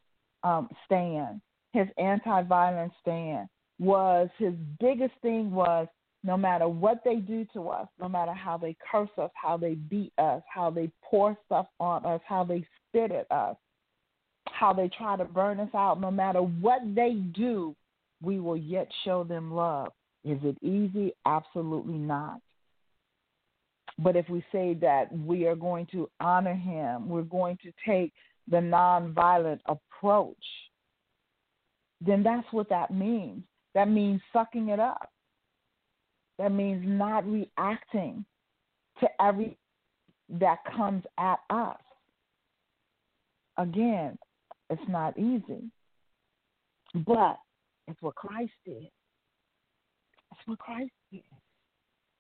[0.44, 1.42] um, stand,
[1.74, 3.48] his anti-violence stand.
[3.80, 5.88] Was his biggest thing was
[6.24, 9.76] no matter what they do to us, no matter how they curse us, how they
[9.76, 12.66] beat us, how they pour stuff on us, how they
[12.98, 13.56] spit at us,
[14.50, 17.76] how they try to burn us out, no matter what they do,
[18.22, 19.90] we will yet show them love.
[20.24, 21.14] Is it easy?
[21.26, 22.40] Absolutely not.
[24.00, 28.14] But if we say that we are going to honor him, we're going to take
[28.50, 30.36] the nonviolent approach,
[32.06, 33.44] then that's what that means.
[33.74, 35.10] That means sucking it up.
[36.38, 38.24] That means not reacting
[39.00, 39.58] to every
[40.30, 41.78] that comes at us.
[43.58, 44.18] Again,
[44.70, 45.72] it's not easy.
[47.06, 47.38] But
[47.88, 48.90] it's what Christ did.
[50.30, 51.22] That's what Christ did.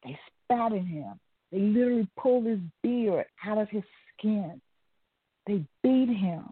[0.03, 1.19] They spat in him.
[1.51, 3.83] They literally pulled his beard out of his
[4.17, 4.61] skin.
[5.45, 6.45] They beat him.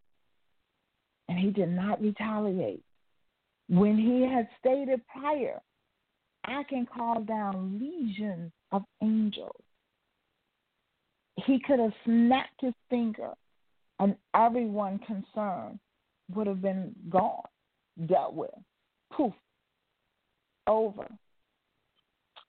[1.28, 2.84] And he did not retaliate.
[3.68, 5.60] When he had stated prior,
[6.44, 9.52] I can call down legions of angels.
[11.46, 13.32] He could have snapped his finger
[14.00, 15.80] and everyone concerned
[16.34, 17.44] would have been gone,
[18.08, 18.52] dealt with,
[19.14, 19.34] poof,
[20.68, 21.08] over.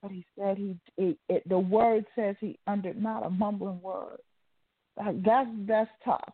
[0.01, 4.19] But he said he, it, the word says he under not a mumbling word.
[4.95, 6.33] That's that's tough.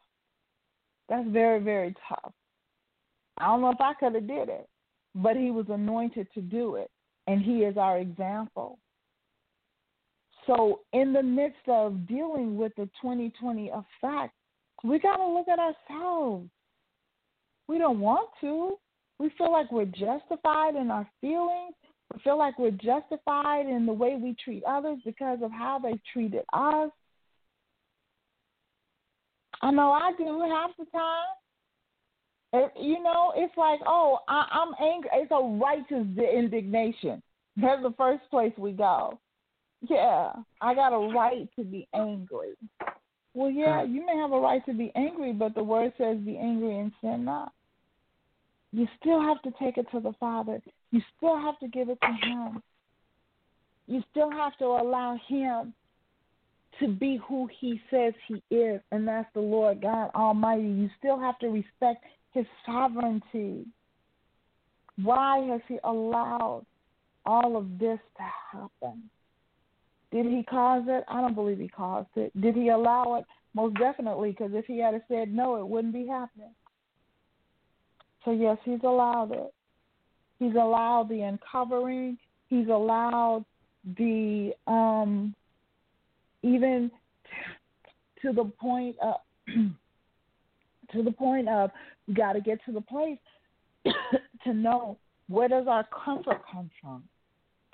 [1.09, 2.33] That's very very tough.
[3.37, 4.67] I don't know if I could have did it,
[5.15, 6.89] but he was anointed to do it,
[7.27, 8.79] and he is our example.
[10.45, 14.33] So in the midst of dealing with the 2020 effect,
[14.83, 16.49] we got to look at ourselves.
[17.67, 18.77] We don't want to.
[19.19, 21.75] We feel like we're justified in our feelings.
[22.13, 25.93] We feel like we're justified in the way we treat others because of how they
[26.11, 26.89] treated us.
[29.61, 31.23] I know I do half the time.
[32.51, 35.09] It, you know, it's like, oh, I, I'm angry.
[35.13, 37.23] It's a righteous indignation.
[37.55, 39.19] That's the first place we go.
[39.89, 42.53] Yeah, I got a right to be angry.
[43.33, 46.37] Well, yeah, you may have a right to be angry, but the word says be
[46.37, 47.51] angry and sin not.
[48.71, 50.61] You still have to take it to the Father.
[50.91, 52.63] You still have to give it to Him.
[53.87, 55.73] You still have to allow Him
[56.79, 60.63] to be who He says He is, and that's the Lord God Almighty.
[60.63, 62.03] You still have to respect
[62.33, 63.65] His sovereignty.
[65.01, 66.65] Why has He allowed
[67.25, 69.09] all of this to happen?
[70.13, 71.03] Did He cause it?
[71.09, 72.39] I don't believe He caused it.
[72.39, 73.25] Did He allow it?
[73.53, 76.53] Most definitely, because if He had said no, it wouldn't be happening.
[78.23, 79.53] So, yes, He's allowed it.
[80.39, 82.17] He's allowed the uncovering.
[82.49, 83.43] He's allowed
[83.97, 85.33] the um,
[86.41, 86.91] even
[88.21, 89.15] to the point of
[89.47, 91.71] to the point of
[92.07, 93.17] we got to get to the place
[94.43, 94.97] to know
[95.27, 97.03] where does our comfort come from.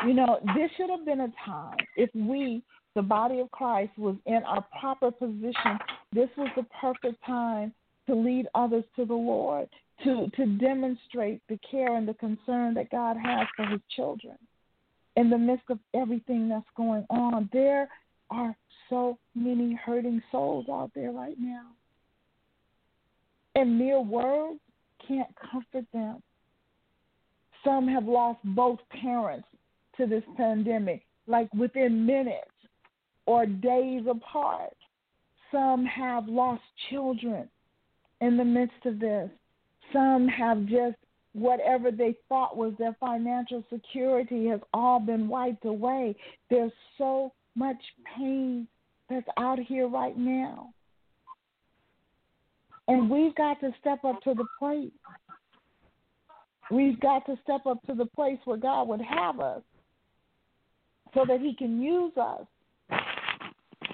[0.06, 2.64] You know, this should have been a time if we,
[2.96, 5.78] the body of Christ, was in our proper position.
[6.14, 7.74] This was the perfect time
[8.08, 9.68] to lead others to the Lord,
[10.04, 14.38] to to demonstrate the care and the concern that God has for His children.
[15.16, 17.90] In the midst of everything that's going on, there
[18.30, 18.56] are
[18.90, 21.68] so many hurting souls out there right now.
[23.56, 24.60] And mere words
[25.06, 26.24] can't comfort them.
[27.66, 29.48] Some have lost both parents
[30.00, 32.50] to this pandemic, like within minutes
[33.26, 34.76] or days apart.
[35.52, 37.48] Some have lost children
[38.22, 39.30] in the midst of this.
[39.94, 40.96] Some have just
[41.34, 46.16] whatever they thought was their financial security has all been wiped away.
[46.50, 47.78] There's so much
[48.18, 48.68] pain
[49.10, 50.70] that's out here right now.
[52.88, 54.94] And we've got to step up to the plate.
[56.72, 59.62] We've got to step up to the place where God would have us
[61.14, 62.46] so that He can use us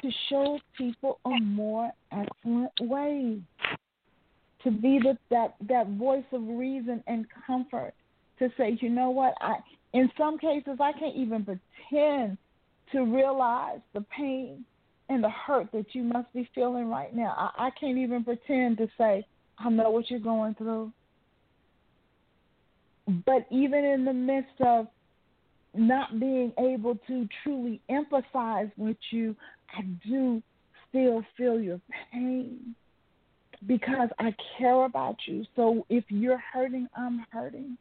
[0.02, 3.40] to show people a more excellent way.
[4.64, 7.94] To be the, that, that voice of reason and comfort.
[8.40, 9.58] To say, you know what, I
[9.96, 12.38] in some cases I can't even pretend
[12.92, 14.66] to realize the pain
[15.08, 17.34] and the hurt that you must be feeling right now.
[17.58, 19.26] I, I can't even pretend to say,
[19.58, 20.92] I know what you're going through.
[23.26, 24.88] But even in the midst of
[25.78, 29.36] not being able to truly empathize with you,
[29.78, 30.42] I do
[30.90, 31.80] still feel your
[32.12, 32.76] pain
[33.68, 35.46] because I care about you.
[35.56, 37.78] So if you're hurting, I'm hurting.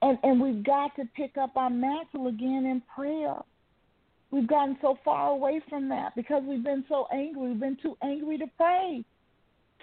[0.00, 3.36] And and we've got to pick up our mantle again in prayer.
[4.30, 7.48] We've gotten so far away from that because we've been so angry.
[7.48, 9.04] We've been too angry to pray,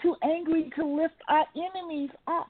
[0.01, 2.47] too angry to lift our enemies up,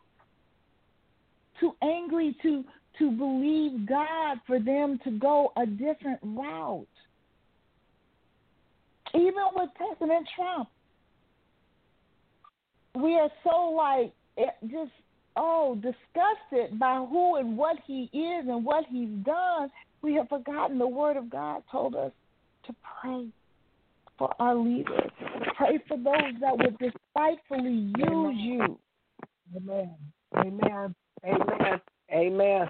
[1.60, 2.64] too angry to
[3.00, 6.88] to believe God for them to go a different route.
[9.14, 10.70] Even with President Trump,
[12.96, 14.14] we are so like
[14.64, 14.92] just
[15.38, 19.70] oh disgusted by who and what he is and what he's done
[20.06, 22.12] we have forgotten the word of God told us
[22.68, 23.26] to pray
[24.20, 25.10] for our leaders.
[25.58, 28.38] Pray for those that would despitefully use Amen.
[28.38, 28.80] you.
[29.58, 29.96] Amen.
[30.38, 30.96] Amen.
[31.26, 31.82] Amen.
[32.14, 32.70] Amen.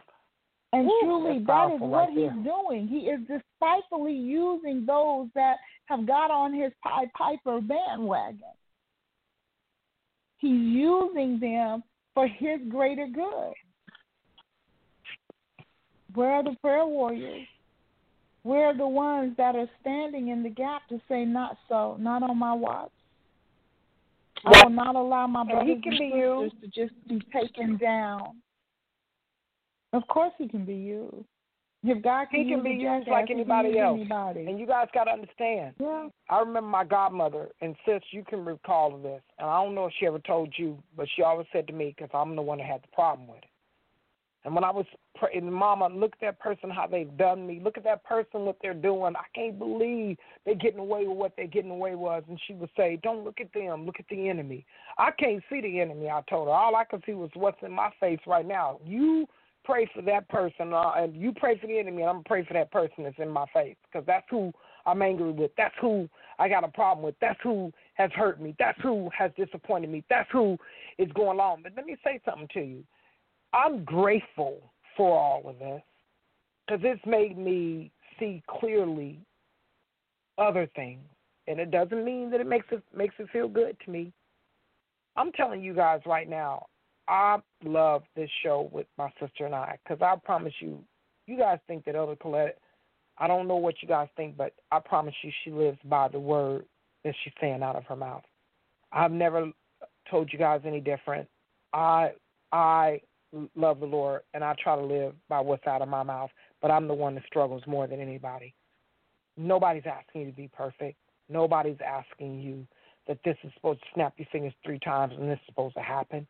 [0.74, 2.44] And Woo, truly, that is what right he's there.
[2.44, 2.88] doing.
[2.88, 8.40] He is despitefully using those that have got on his Pied Piper bandwagon.
[10.38, 13.54] He's using them for his greater good.
[16.14, 17.48] Where are the prayer warriors?
[18.44, 22.22] Where are the ones that are standing in the gap to say, not so, not
[22.22, 22.92] on my watch?
[24.46, 27.78] I will not allow my brothers he and can be sisters to just be taken
[27.78, 28.36] down.
[29.96, 31.26] Of course, he can be used.
[31.84, 34.00] If God can He can be used like anybody else.
[34.00, 34.46] Anybody.
[34.48, 35.76] And you guys got to understand.
[35.80, 36.10] yeah.
[36.30, 39.94] I remember my godmother, and sis, you can recall this, and I don't know if
[40.00, 42.68] she ever told you, but she always said to me, because I'm the one that
[42.68, 43.50] had the problem with it.
[44.44, 44.86] And when I was
[45.16, 47.60] praying, Mama, look at that person, how they've done me.
[47.64, 49.16] Look at that person, what they're doing.
[49.16, 52.26] I can't believe they're getting away with what they're getting away with.
[52.30, 54.64] And she would say, Don't look at them, look at the enemy.
[55.00, 56.54] I can't see the enemy, I told her.
[56.54, 58.80] All I could see was what's in my face right now.
[58.86, 59.28] You
[59.66, 62.28] pray for that person, uh, and you pray for the enemy, and I'm going to
[62.28, 64.54] pray for that person that's in my face, because that's who
[64.86, 65.52] I'm angry with.
[65.58, 66.08] That's who
[66.40, 67.16] I got a problem with.
[67.20, 68.56] That's who has hurt me.
[68.60, 70.04] That's who has disappointed me.
[70.10, 70.58] That's who
[70.98, 71.64] is going on.
[71.64, 72.84] But let me say something to you.
[73.54, 74.60] I'm grateful
[74.96, 75.82] for all of this
[76.66, 79.20] because it's made me see clearly
[80.38, 81.04] other things,
[81.48, 84.12] and it doesn't mean that it makes it makes it feel good to me.
[85.16, 86.66] I'm telling you guys right now,
[87.08, 90.80] I love this show with my sister and I because I promise you,
[91.28, 92.58] you guys think that Elder Colette.
[93.18, 96.20] I don't know what you guys think, but I promise you, she lives by the
[96.20, 96.66] word
[97.06, 98.24] that she's saying out of her mouth.
[98.92, 99.52] I've never
[100.10, 101.28] told you guys any different.
[101.74, 102.12] I
[102.52, 103.02] I
[103.56, 106.30] love the Lord and I try to live by what's out of my mouth,
[106.62, 108.54] but I'm the one that struggles more than anybody.
[109.38, 110.98] Nobody's asking you to be perfect.
[111.30, 112.66] Nobody's asking you
[113.08, 115.82] that this is supposed to snap your fingers three times and this is supposed to
[115.82, 116.26] happen.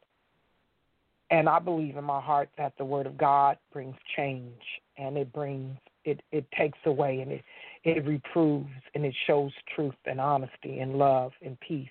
[1.32, 4.62] And I believe in my heart that the word of God brings change
[4.98, 7.44] and it brings it it takes away and it
[7.84, 11.90] it reproves and it shows truth and honesty and love and peace.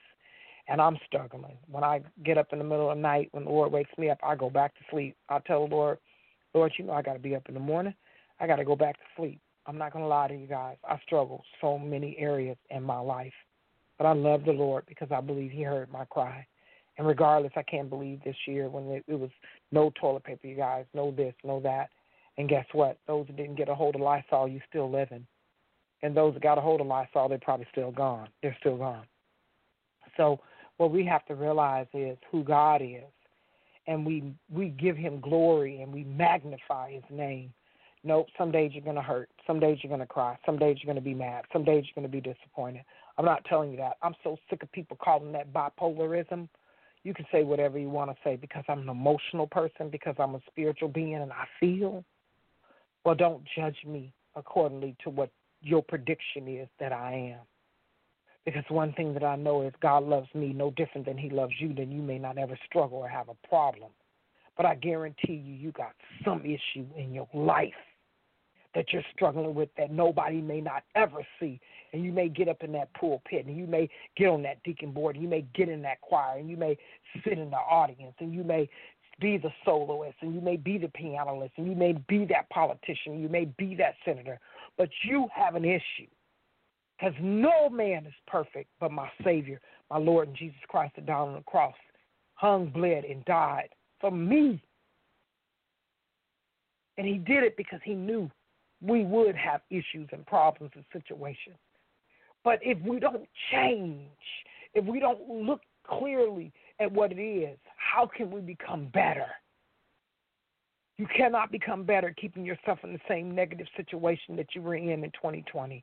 [0.69, 1.57] And I'm struggling.
[1.71, 4.09] When I get up in the middle of the night, when the Lord wakes me
[4.09, 5.15] up, I go back to sleep.
[5.29, 5.99] I tell the Lord,
[6.55, 7.95] Lord, you know I got to be up in the morning.
[8.41, 9.41] I got to go back to sleep.
[9.67, 10.77] I'm not going to lie to you guys.
[10.89, 13.33] I struggle so many areas in my life.
[13.99, 16.47] But I love the Lord because I believe He heard my cry.
[16.97, 19.31] And regardless, I can't believe this year when it, it was
[19.73, 21.91] no toilet paper, you guys, no this, no that.
[22.39, 22.99] And guess what?
[23.07, 25.27] Those that didn't get a hold of Lysol, you still living.
[26.03, 28.29] And those that got a hold of Lysol, they're probably still gone.
[28.43, 29.07] They're still gone.
[30.17, 30.41] So
[30.77, 33.03] what we have to realize is who God is,
[33.87, 37.53] and we we give Him glory and we magnify His name.
[38.03, 38.27] Nope.
[38.37, 39.31] Some days you're to hurt.
[39.47, 40.39] Some days you're to cry.
[40.45, 41.45] Some days you're to be mad.
[41.53, 42.83] Some days you're to be disappointed.
[43.17, 43.97] I'm not telling you that.
[44.03, 46.49] I'm so sick of people calling that bipolarism.
[47.05, 50.35] You can say whatever you want to say because I'm an emotional person, because I'm
[50.35, 52.03] a spiritual being and I feel.
[53.05, 55.31] Well, don't judge me accordingly to what
[55.61, 57.45] your prediction is that I am.
[58.45, 61.55] Because one thing that I know is God loves me no different than He loves
[61.59, 63.91] you, then you may not ever struggle or have a problem.
[64.57, 65.93] But I guarantee you, you got
[66.25, 67.73] some issue in your life
[68.75, 71.61] that you're struggling with that nobody may not ever see.
[71.95, 74.91] And you may get up in that pulpit and you may get on that deacon
[74.91, 76.77] board and you may get in that choir and you may
[77.23, 78.69] sit in the audience and you may
[79.21, 83.21] be the soloist and you may be the pianist and you may be that politician,
[83.23, 84.41] you may be that senator,
[84.77, 86.09] but you have an issue.
[86.99, 91.15] Because no man is perfect but my Savior, my Lord and Jesus Christ, that died
[91.15, 91.77] on the cross,
[92.35, 93.69] hung, bled, and died
[94.01, 94.61] for me.
[96.99, 98.29] And he did it because he knew
[98.81, 101.55] we would have issues and problems and situations.
[102.45, 104.11] But if we don't change,
[104.75, 109.27] if we don't look clearly at what it is, how can we become better?
[110.97, 115.03] You cannot become better keeping yourself in the same negative situation that you were in
[115.05, 115.83] in 2020.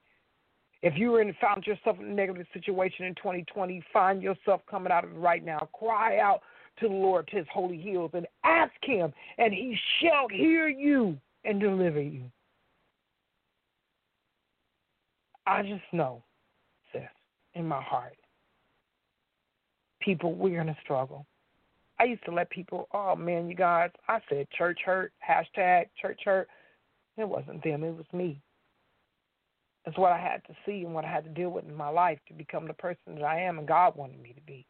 [0.83, 4.91] If you were in, found yourself in a negative situation in 2020, find yourself coming
[4.91, 5.67] out of it right now.
[5.73, 6.41] Cry out
[6.79, 11.17] to the Lord, to his holy hills, and ask him, and he shall hear you
[11.43, 12.23] and deliver you.
[15.45, 16.23] I just know,
[17.53, 18.17] in my heart,
[20.01, 21.25] people, we're going to struggle.
[21.99, 26.21] I used to let people, oh man, you guys, I said church hurt, hashtag church
[26.25, 26.47] hurt.
[27.17, 28.41] It wasn't them, it was me.
[29.85, 31.89] It's what I had to see and what I had to deal with in my
[31.89, 34.65] life to become the person that I am and God wanted me to be.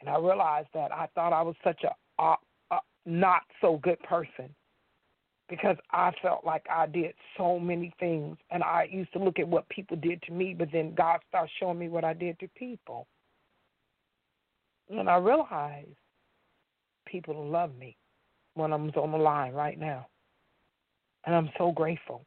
[0.00, 2.36] And I realized that I thought I was such a, a,
[2.70, 4.54] a not so good person
[5.50, 8.38] because I felt like I did so many things.
[8.50, 11.50] And I used to look at what people did to me, but then God started
[11.58, 13.06] showing me what I did to people.
[14.88, 15.88] And I realized
[17.04, 17.96] people love me
[18.54, 20.06] when I'm on the line right now.
[21.26, 22.22] And I'm so grateful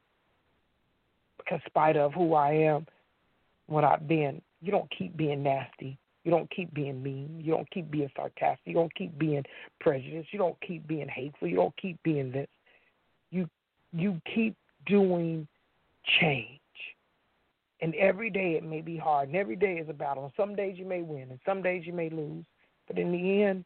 [1.38, 2.86] because, spite of who I am,
[3.68, 5.98] what I've been, you don't keep being nasty.
[6.24, 7.42] You don't keep being mean.
[7.44, 8.66] You don't keep being sarcastic.
[8.66, 9.44] You don't keep being
[9.82, 10.32] prejudiced.
[10.32, 11.48] You don't keep being hateful.
[11.48, 12.48] You don't keep being this.
[13.34, 13.50] You
[13.92, 14.56] you keep
[14.86, 15.48] doing
[16.20, 16.60] change.
[17.82, 20.24] And every day it may be hard, and every day is a battle.
[20.24, 22.46] And some days you may win, and some days you may lose.
[22.88, 23.66] But in the end,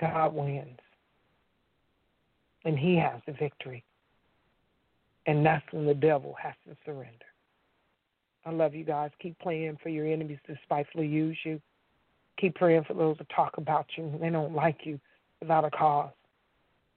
[0.00, 0.78] God wins.
[2.64, 3.84] And He has the victory.
[5.26, 7.26] And that's when the devil has to surrender.
[8.46, 9.10] I love you guys.
[9.20, 11.60] Keep praying for your enemies to spitefully use you.
[12.38, 14.04] Keep praying for those that talk about you.
[14.04, 14.98] And they don't like you
[15.40, 16.10] without a cause.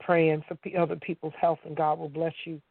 [0.06, 2.62] Praying for other people's health, and God will bless you.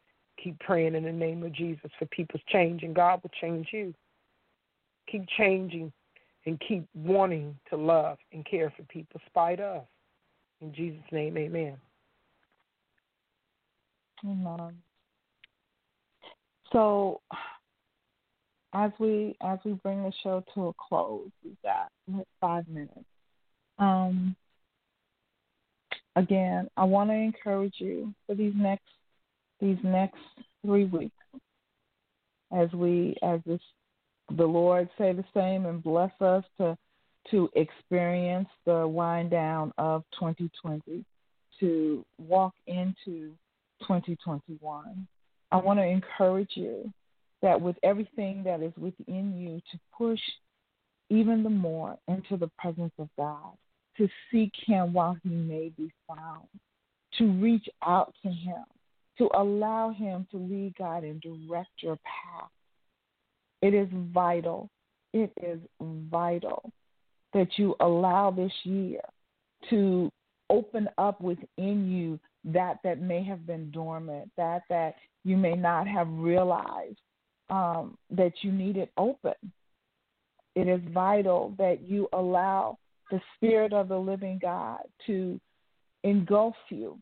[0.43, 3.95] Keep praying in the name of Jesus for people's change, and God will change you.
[5.11, 5.93] Keep changing
[6.47, 9.85] and keep wanting to love and care for people, spite of.
[10.61, 11.77] In Jesus' name, amen.
[14.25, 14.75] Amen.
[16.73, 17.21] So
[18.73, 21.91] as we as we bring the show to a close, we've got
[22.41, 23.05] five minutes.
[23.79, 24.37] Um,
[26.17, 28.85] again, I want to encourage you for these next
[29.61, 30.19] these next
[30.65, 31.15] three weeks
[32.53, 33.61] as we as this
[34.37, 36.77] the Lord say the same and bless us to
[37.31, 41.05] to experience the wind down of 2020
[41.61, 43.31] to walk into
[43.83, 45.07] 2021.
[45.53, 46.93] I want to encourage you
[47.43, 50.21] that with everything that is within you to push
[51.11, 53.53] even the more into the presence of God,
[53.97, 56.47] to seek Him while He may be found,
[57.19, 58.65] to reach out to Him,
[59.19, 62.51] to allow Him to lead, God, and direct your path.
[63.61, 64.69] It is vital.
[65.13, 66.71] It is vital
[67.33, 69.01] that you allow this year
[69.71, 70.11] to
[70.51, 75.87] open up within you that that may have been dormant, that that you may not
[75.87, 76.99] have realized
[77.51, 79.35] um, that you need it open.
[80.55, 82.79] It is vital that you allow
[83.13, 85.39] the Spirit of the living God to
[86.03, 86.99] engulf you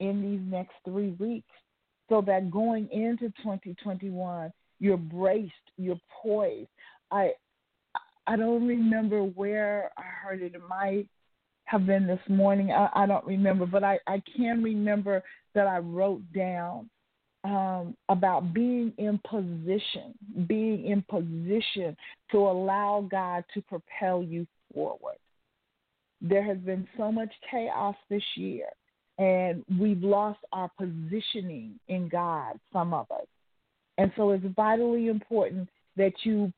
[0.00, 1.50] in these next three weeks
[2.08, 6.68] so that going into 2021, you're braced, you're poised.
[7.10, 7.32] I,
[8.26, 10.54] I don't remember where I heard it.
[10.54, 11.08] It might
[11.64, 12.70] have been this morning.
[12.70, 15.22] I, I don't remember, but I, I can remember
[15.54, 16.88] that I wrote down
[17.42, 20.14] um, about being in position,
[20.46, 21.96] being in position
[22.30, 25.16] to allow God to propel you forward.
[26.26, 28.68] There has been so much chaos this year,
[29.18, 33.26] and we've lost our positioning in God, some of us.
[33.98, 35.68] And so it's vitally important
[35.98, 36.50] that you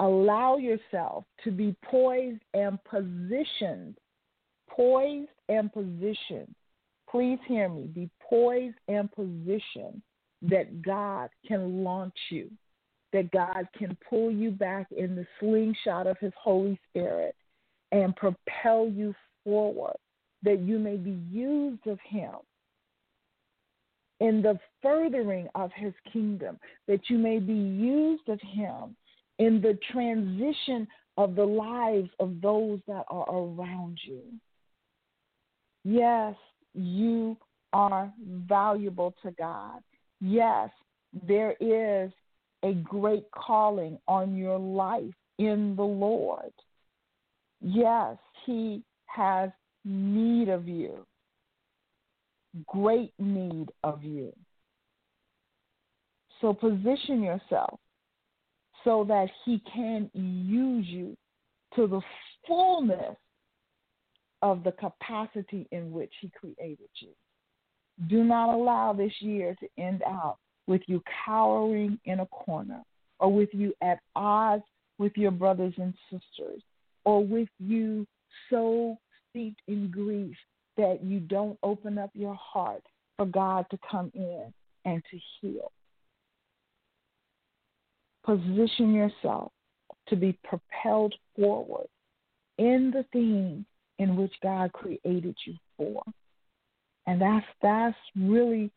[0.00, 3.96] allow yourself to be poised and positioned.
[4.68, 6.54] Poised and positioned.
[7.10, 7.84] Please hear me.
[7.84, 10.02] Be poised and positioned
[10.42, 12.50] that God can launch you,
[13.14, 17.34] that God can pull you back in the slingshot of His Holy Spirit
[17.92, 19.14] and propel you
[19.44, 19.96] forward,
[20.42, 22.34] that you may be used of Him
[24.20, 26.58] in the furthering of His kingdom,
[26.88, 28.96] that you may be used of Him
[29.38, 34.22] in the transition of the lives of those that are around you.
[35.84, 36.34] Yes,
[36.74, 37.36] you
[37.72, 38.12] are
[38.48, 39.80] valuable to God.
[40.20, 40.70] Yes,
[41.26, 42.10] there is
[42.62, 46.52] a great calling on your life in the Lord.
[47.68, 49.50] Yes, He has
[49.84, 51.04] need of you,
[52.68, 54.32] great need of you.
[56.40, 57.80] So position yourself
[58.84, 61.16] so that He can use you
[61.74, 62.00] to the
[62.46, 63.16] fullness
[64.42, 67.10] of the capacity in which He created you.
[68.08, 70.36] Do not allow this year to end out
[70.68, 72.84] with you cowering in a corner
[73.18, 74.62] or with you at odds
[74.98, 76.62] with your brothers and sisters
[77.06, 78.06] or with you
[78.50, 78.98] so
[79.30, 80.36] steeped in grief
[80.76, 82.82] that you don't open up your heart
[83.16, 84.52] for God to come in
[84.84, 85.72] and to heal.
[88.24, 89.52] Position yourself
[90.08, 91.86] to be propelled forward
[92.58, 93.64] in the thing
[93.98, 96.02] in which God created you for.
[97.06, 98.70] And that's that's really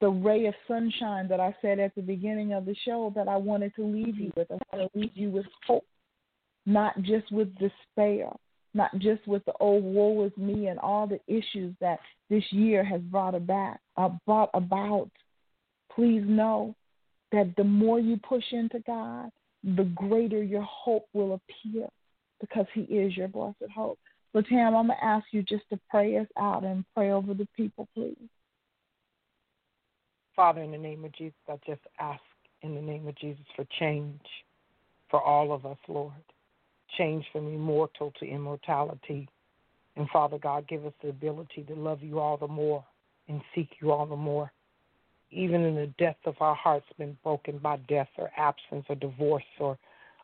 [0.00, 3.36] the ray of sunshine that I said at the beginning of the show that I
[3.36, 4.50] wanted to leave you with.
[4.50, 5.84] I want to leave you with hope,
[6.70, 8.30] not just with despair,
[8.74, 11.98] not just with the old woe is me and all the issues that
[12.28, 13.76] this year has brought about.
[13.96, 15.10] Uh, brought about.
[15.94, 16.74] Please know
[17.32, 19.30] that the more you push into God,
[19.64, 21.88] the greater your hope will appear
[22.40, 23.98] because He is your blessed hope.
[24.32, 27.34] So, Tam, I'm going to ask you just to pray us out and pray over
[27.34, 28.16] the people, please.
[30.36, 32.22] Father, in the name of Jesus, I just ask
[32.62, 34.20] in the name of Jesus for change
[35.10, 36.12] for all of us, Lord.
[36.96, 39.28] Change from immortal to immortality.
[39.96, 42.84] And Father God, give us the ability to love you all the more
[43.28, 44.52] and seek you all the more.
[45.30, 49.44] Even in the depth of our hearts been broken by death or absence or divorce
[49.58, 49.78] or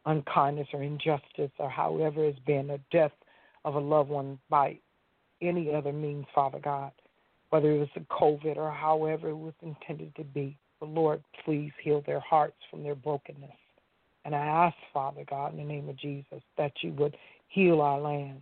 [0.06, 3.12] unkindness or injustice or however it's been, a death
[3.64, 4.78] of a loved one by
[5.42, 6.92] any other means, Father God,
[7.50, 10.56] whether it was a COVID or however it was intended to be.
[10.80, 13.50] But Lord, please heal their hearts from their brokenness.
[14.26, 17.16] And I ask, Father God, in the name of Jesus, that you would
[17.46, 18.40] heal our land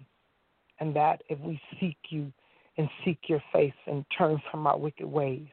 [0.80, 2.32] and that if we seek you
[2.78, 5.46] and seek your face and turn from our wicked ways,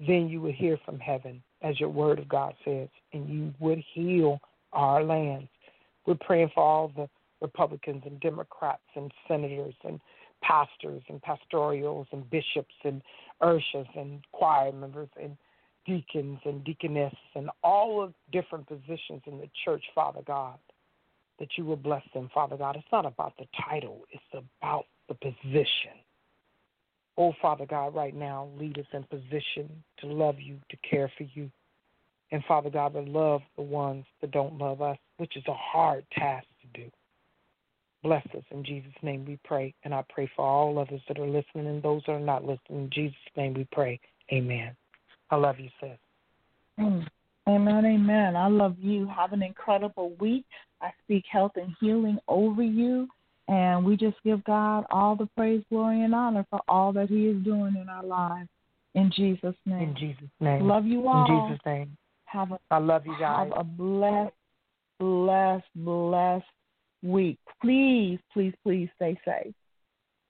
[0.00, 3.84] then you would hear from heaven, as your word of God says, and you would
[3.92, 4.40] heal
[4.72, 5.50] our lands.
[6.06, 7.08] We're praying for all the
[7.42, 10.00] Republicans and Democrats and senators and
[10.42, 13.02] pastors and pastorals and bishops and
[13.42, 15.36] urshas and choir members and
[15.90, 20.58] deacons and deaconesses and all of different positions in the church, Father God,
[21.40, 22.76] that you will bless them, Father God.
[22.76, 25.98] It's not about the title, it's about the position.
[27.18, 29.68] Oh, Father God, right now, lead us in position
[29.98, 31.50] to love you, to care for you.
[32.30, 36.04] And Father God, to love the ones that don't love us, which is a hard
[36.16, 36.88] task to do.
[38.04, 38.44] Bless us.
[38.52, 39.74] In Jesus' name we pray.
[39.82, 42.84] And I pray for all others that are listening and those that are not listening.
[42.84, 44.00] In Jesus' name we pray.
[44.32, 44.74] Amen.
[45.30, 45.90] I love you, sis.
[46.78, 47.06] Mm.
[47.48, 48.36] Amen, amen.
[48.36, 49.08] I love you.
[49.08, 50.44] Have an incredible week.
[50.80, 53.08] I speak health and healing over you.
[53.48, 57.26] And we just give God all the praise, glory, and honor for all that He
[57.26, 58.48] is doing in our lives.
[58.94, 59.90] In Jesus' name.
[59.90, 60.66] In Jesus' name.
[60.66, 61.26] Love you all.
[61.26, 61.96] In Jesus' name.
[62.26, 63.50] Have a I love you guys.
[63.50, 64.34] have a blessed,
[65.00, 66.44] blessed, blessed
[67.02, 67.38] week.
[67.60, 69.52] Please, please, please stay safe.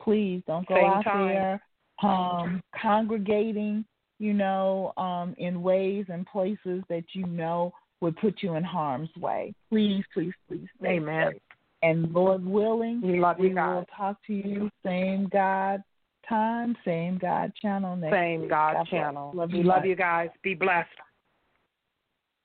[0.02, 1.28] Please don't go Same out time.
[1.28, 1.62] there
[2.02, 3.84] um, congregating,
[4.20, 9.08] you know, um, in ways and places that you know would put you in harm's
[9.18, 9.52] way.
[9.70, 11.32] Please, please, please stay Amen.
[11.32, 11.42] safe.
[11.82, 13.74] And Lord willing, We love we you guys.
[13.76, 15.82] will talk to you same God
[16.28, 18.50] time, same God channel next Same week.
[18.50, 18.88] God bless.
[18.90, 19.32] channel.
[19.34, 19.64] Love we you.
[19.64, 20.28] love you guys.
[20.42, 20.88] Be blessed.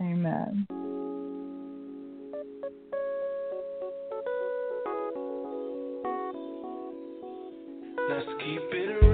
[0.02, 0.66] Amen.
[8.10, 9.05] Let's keep it real.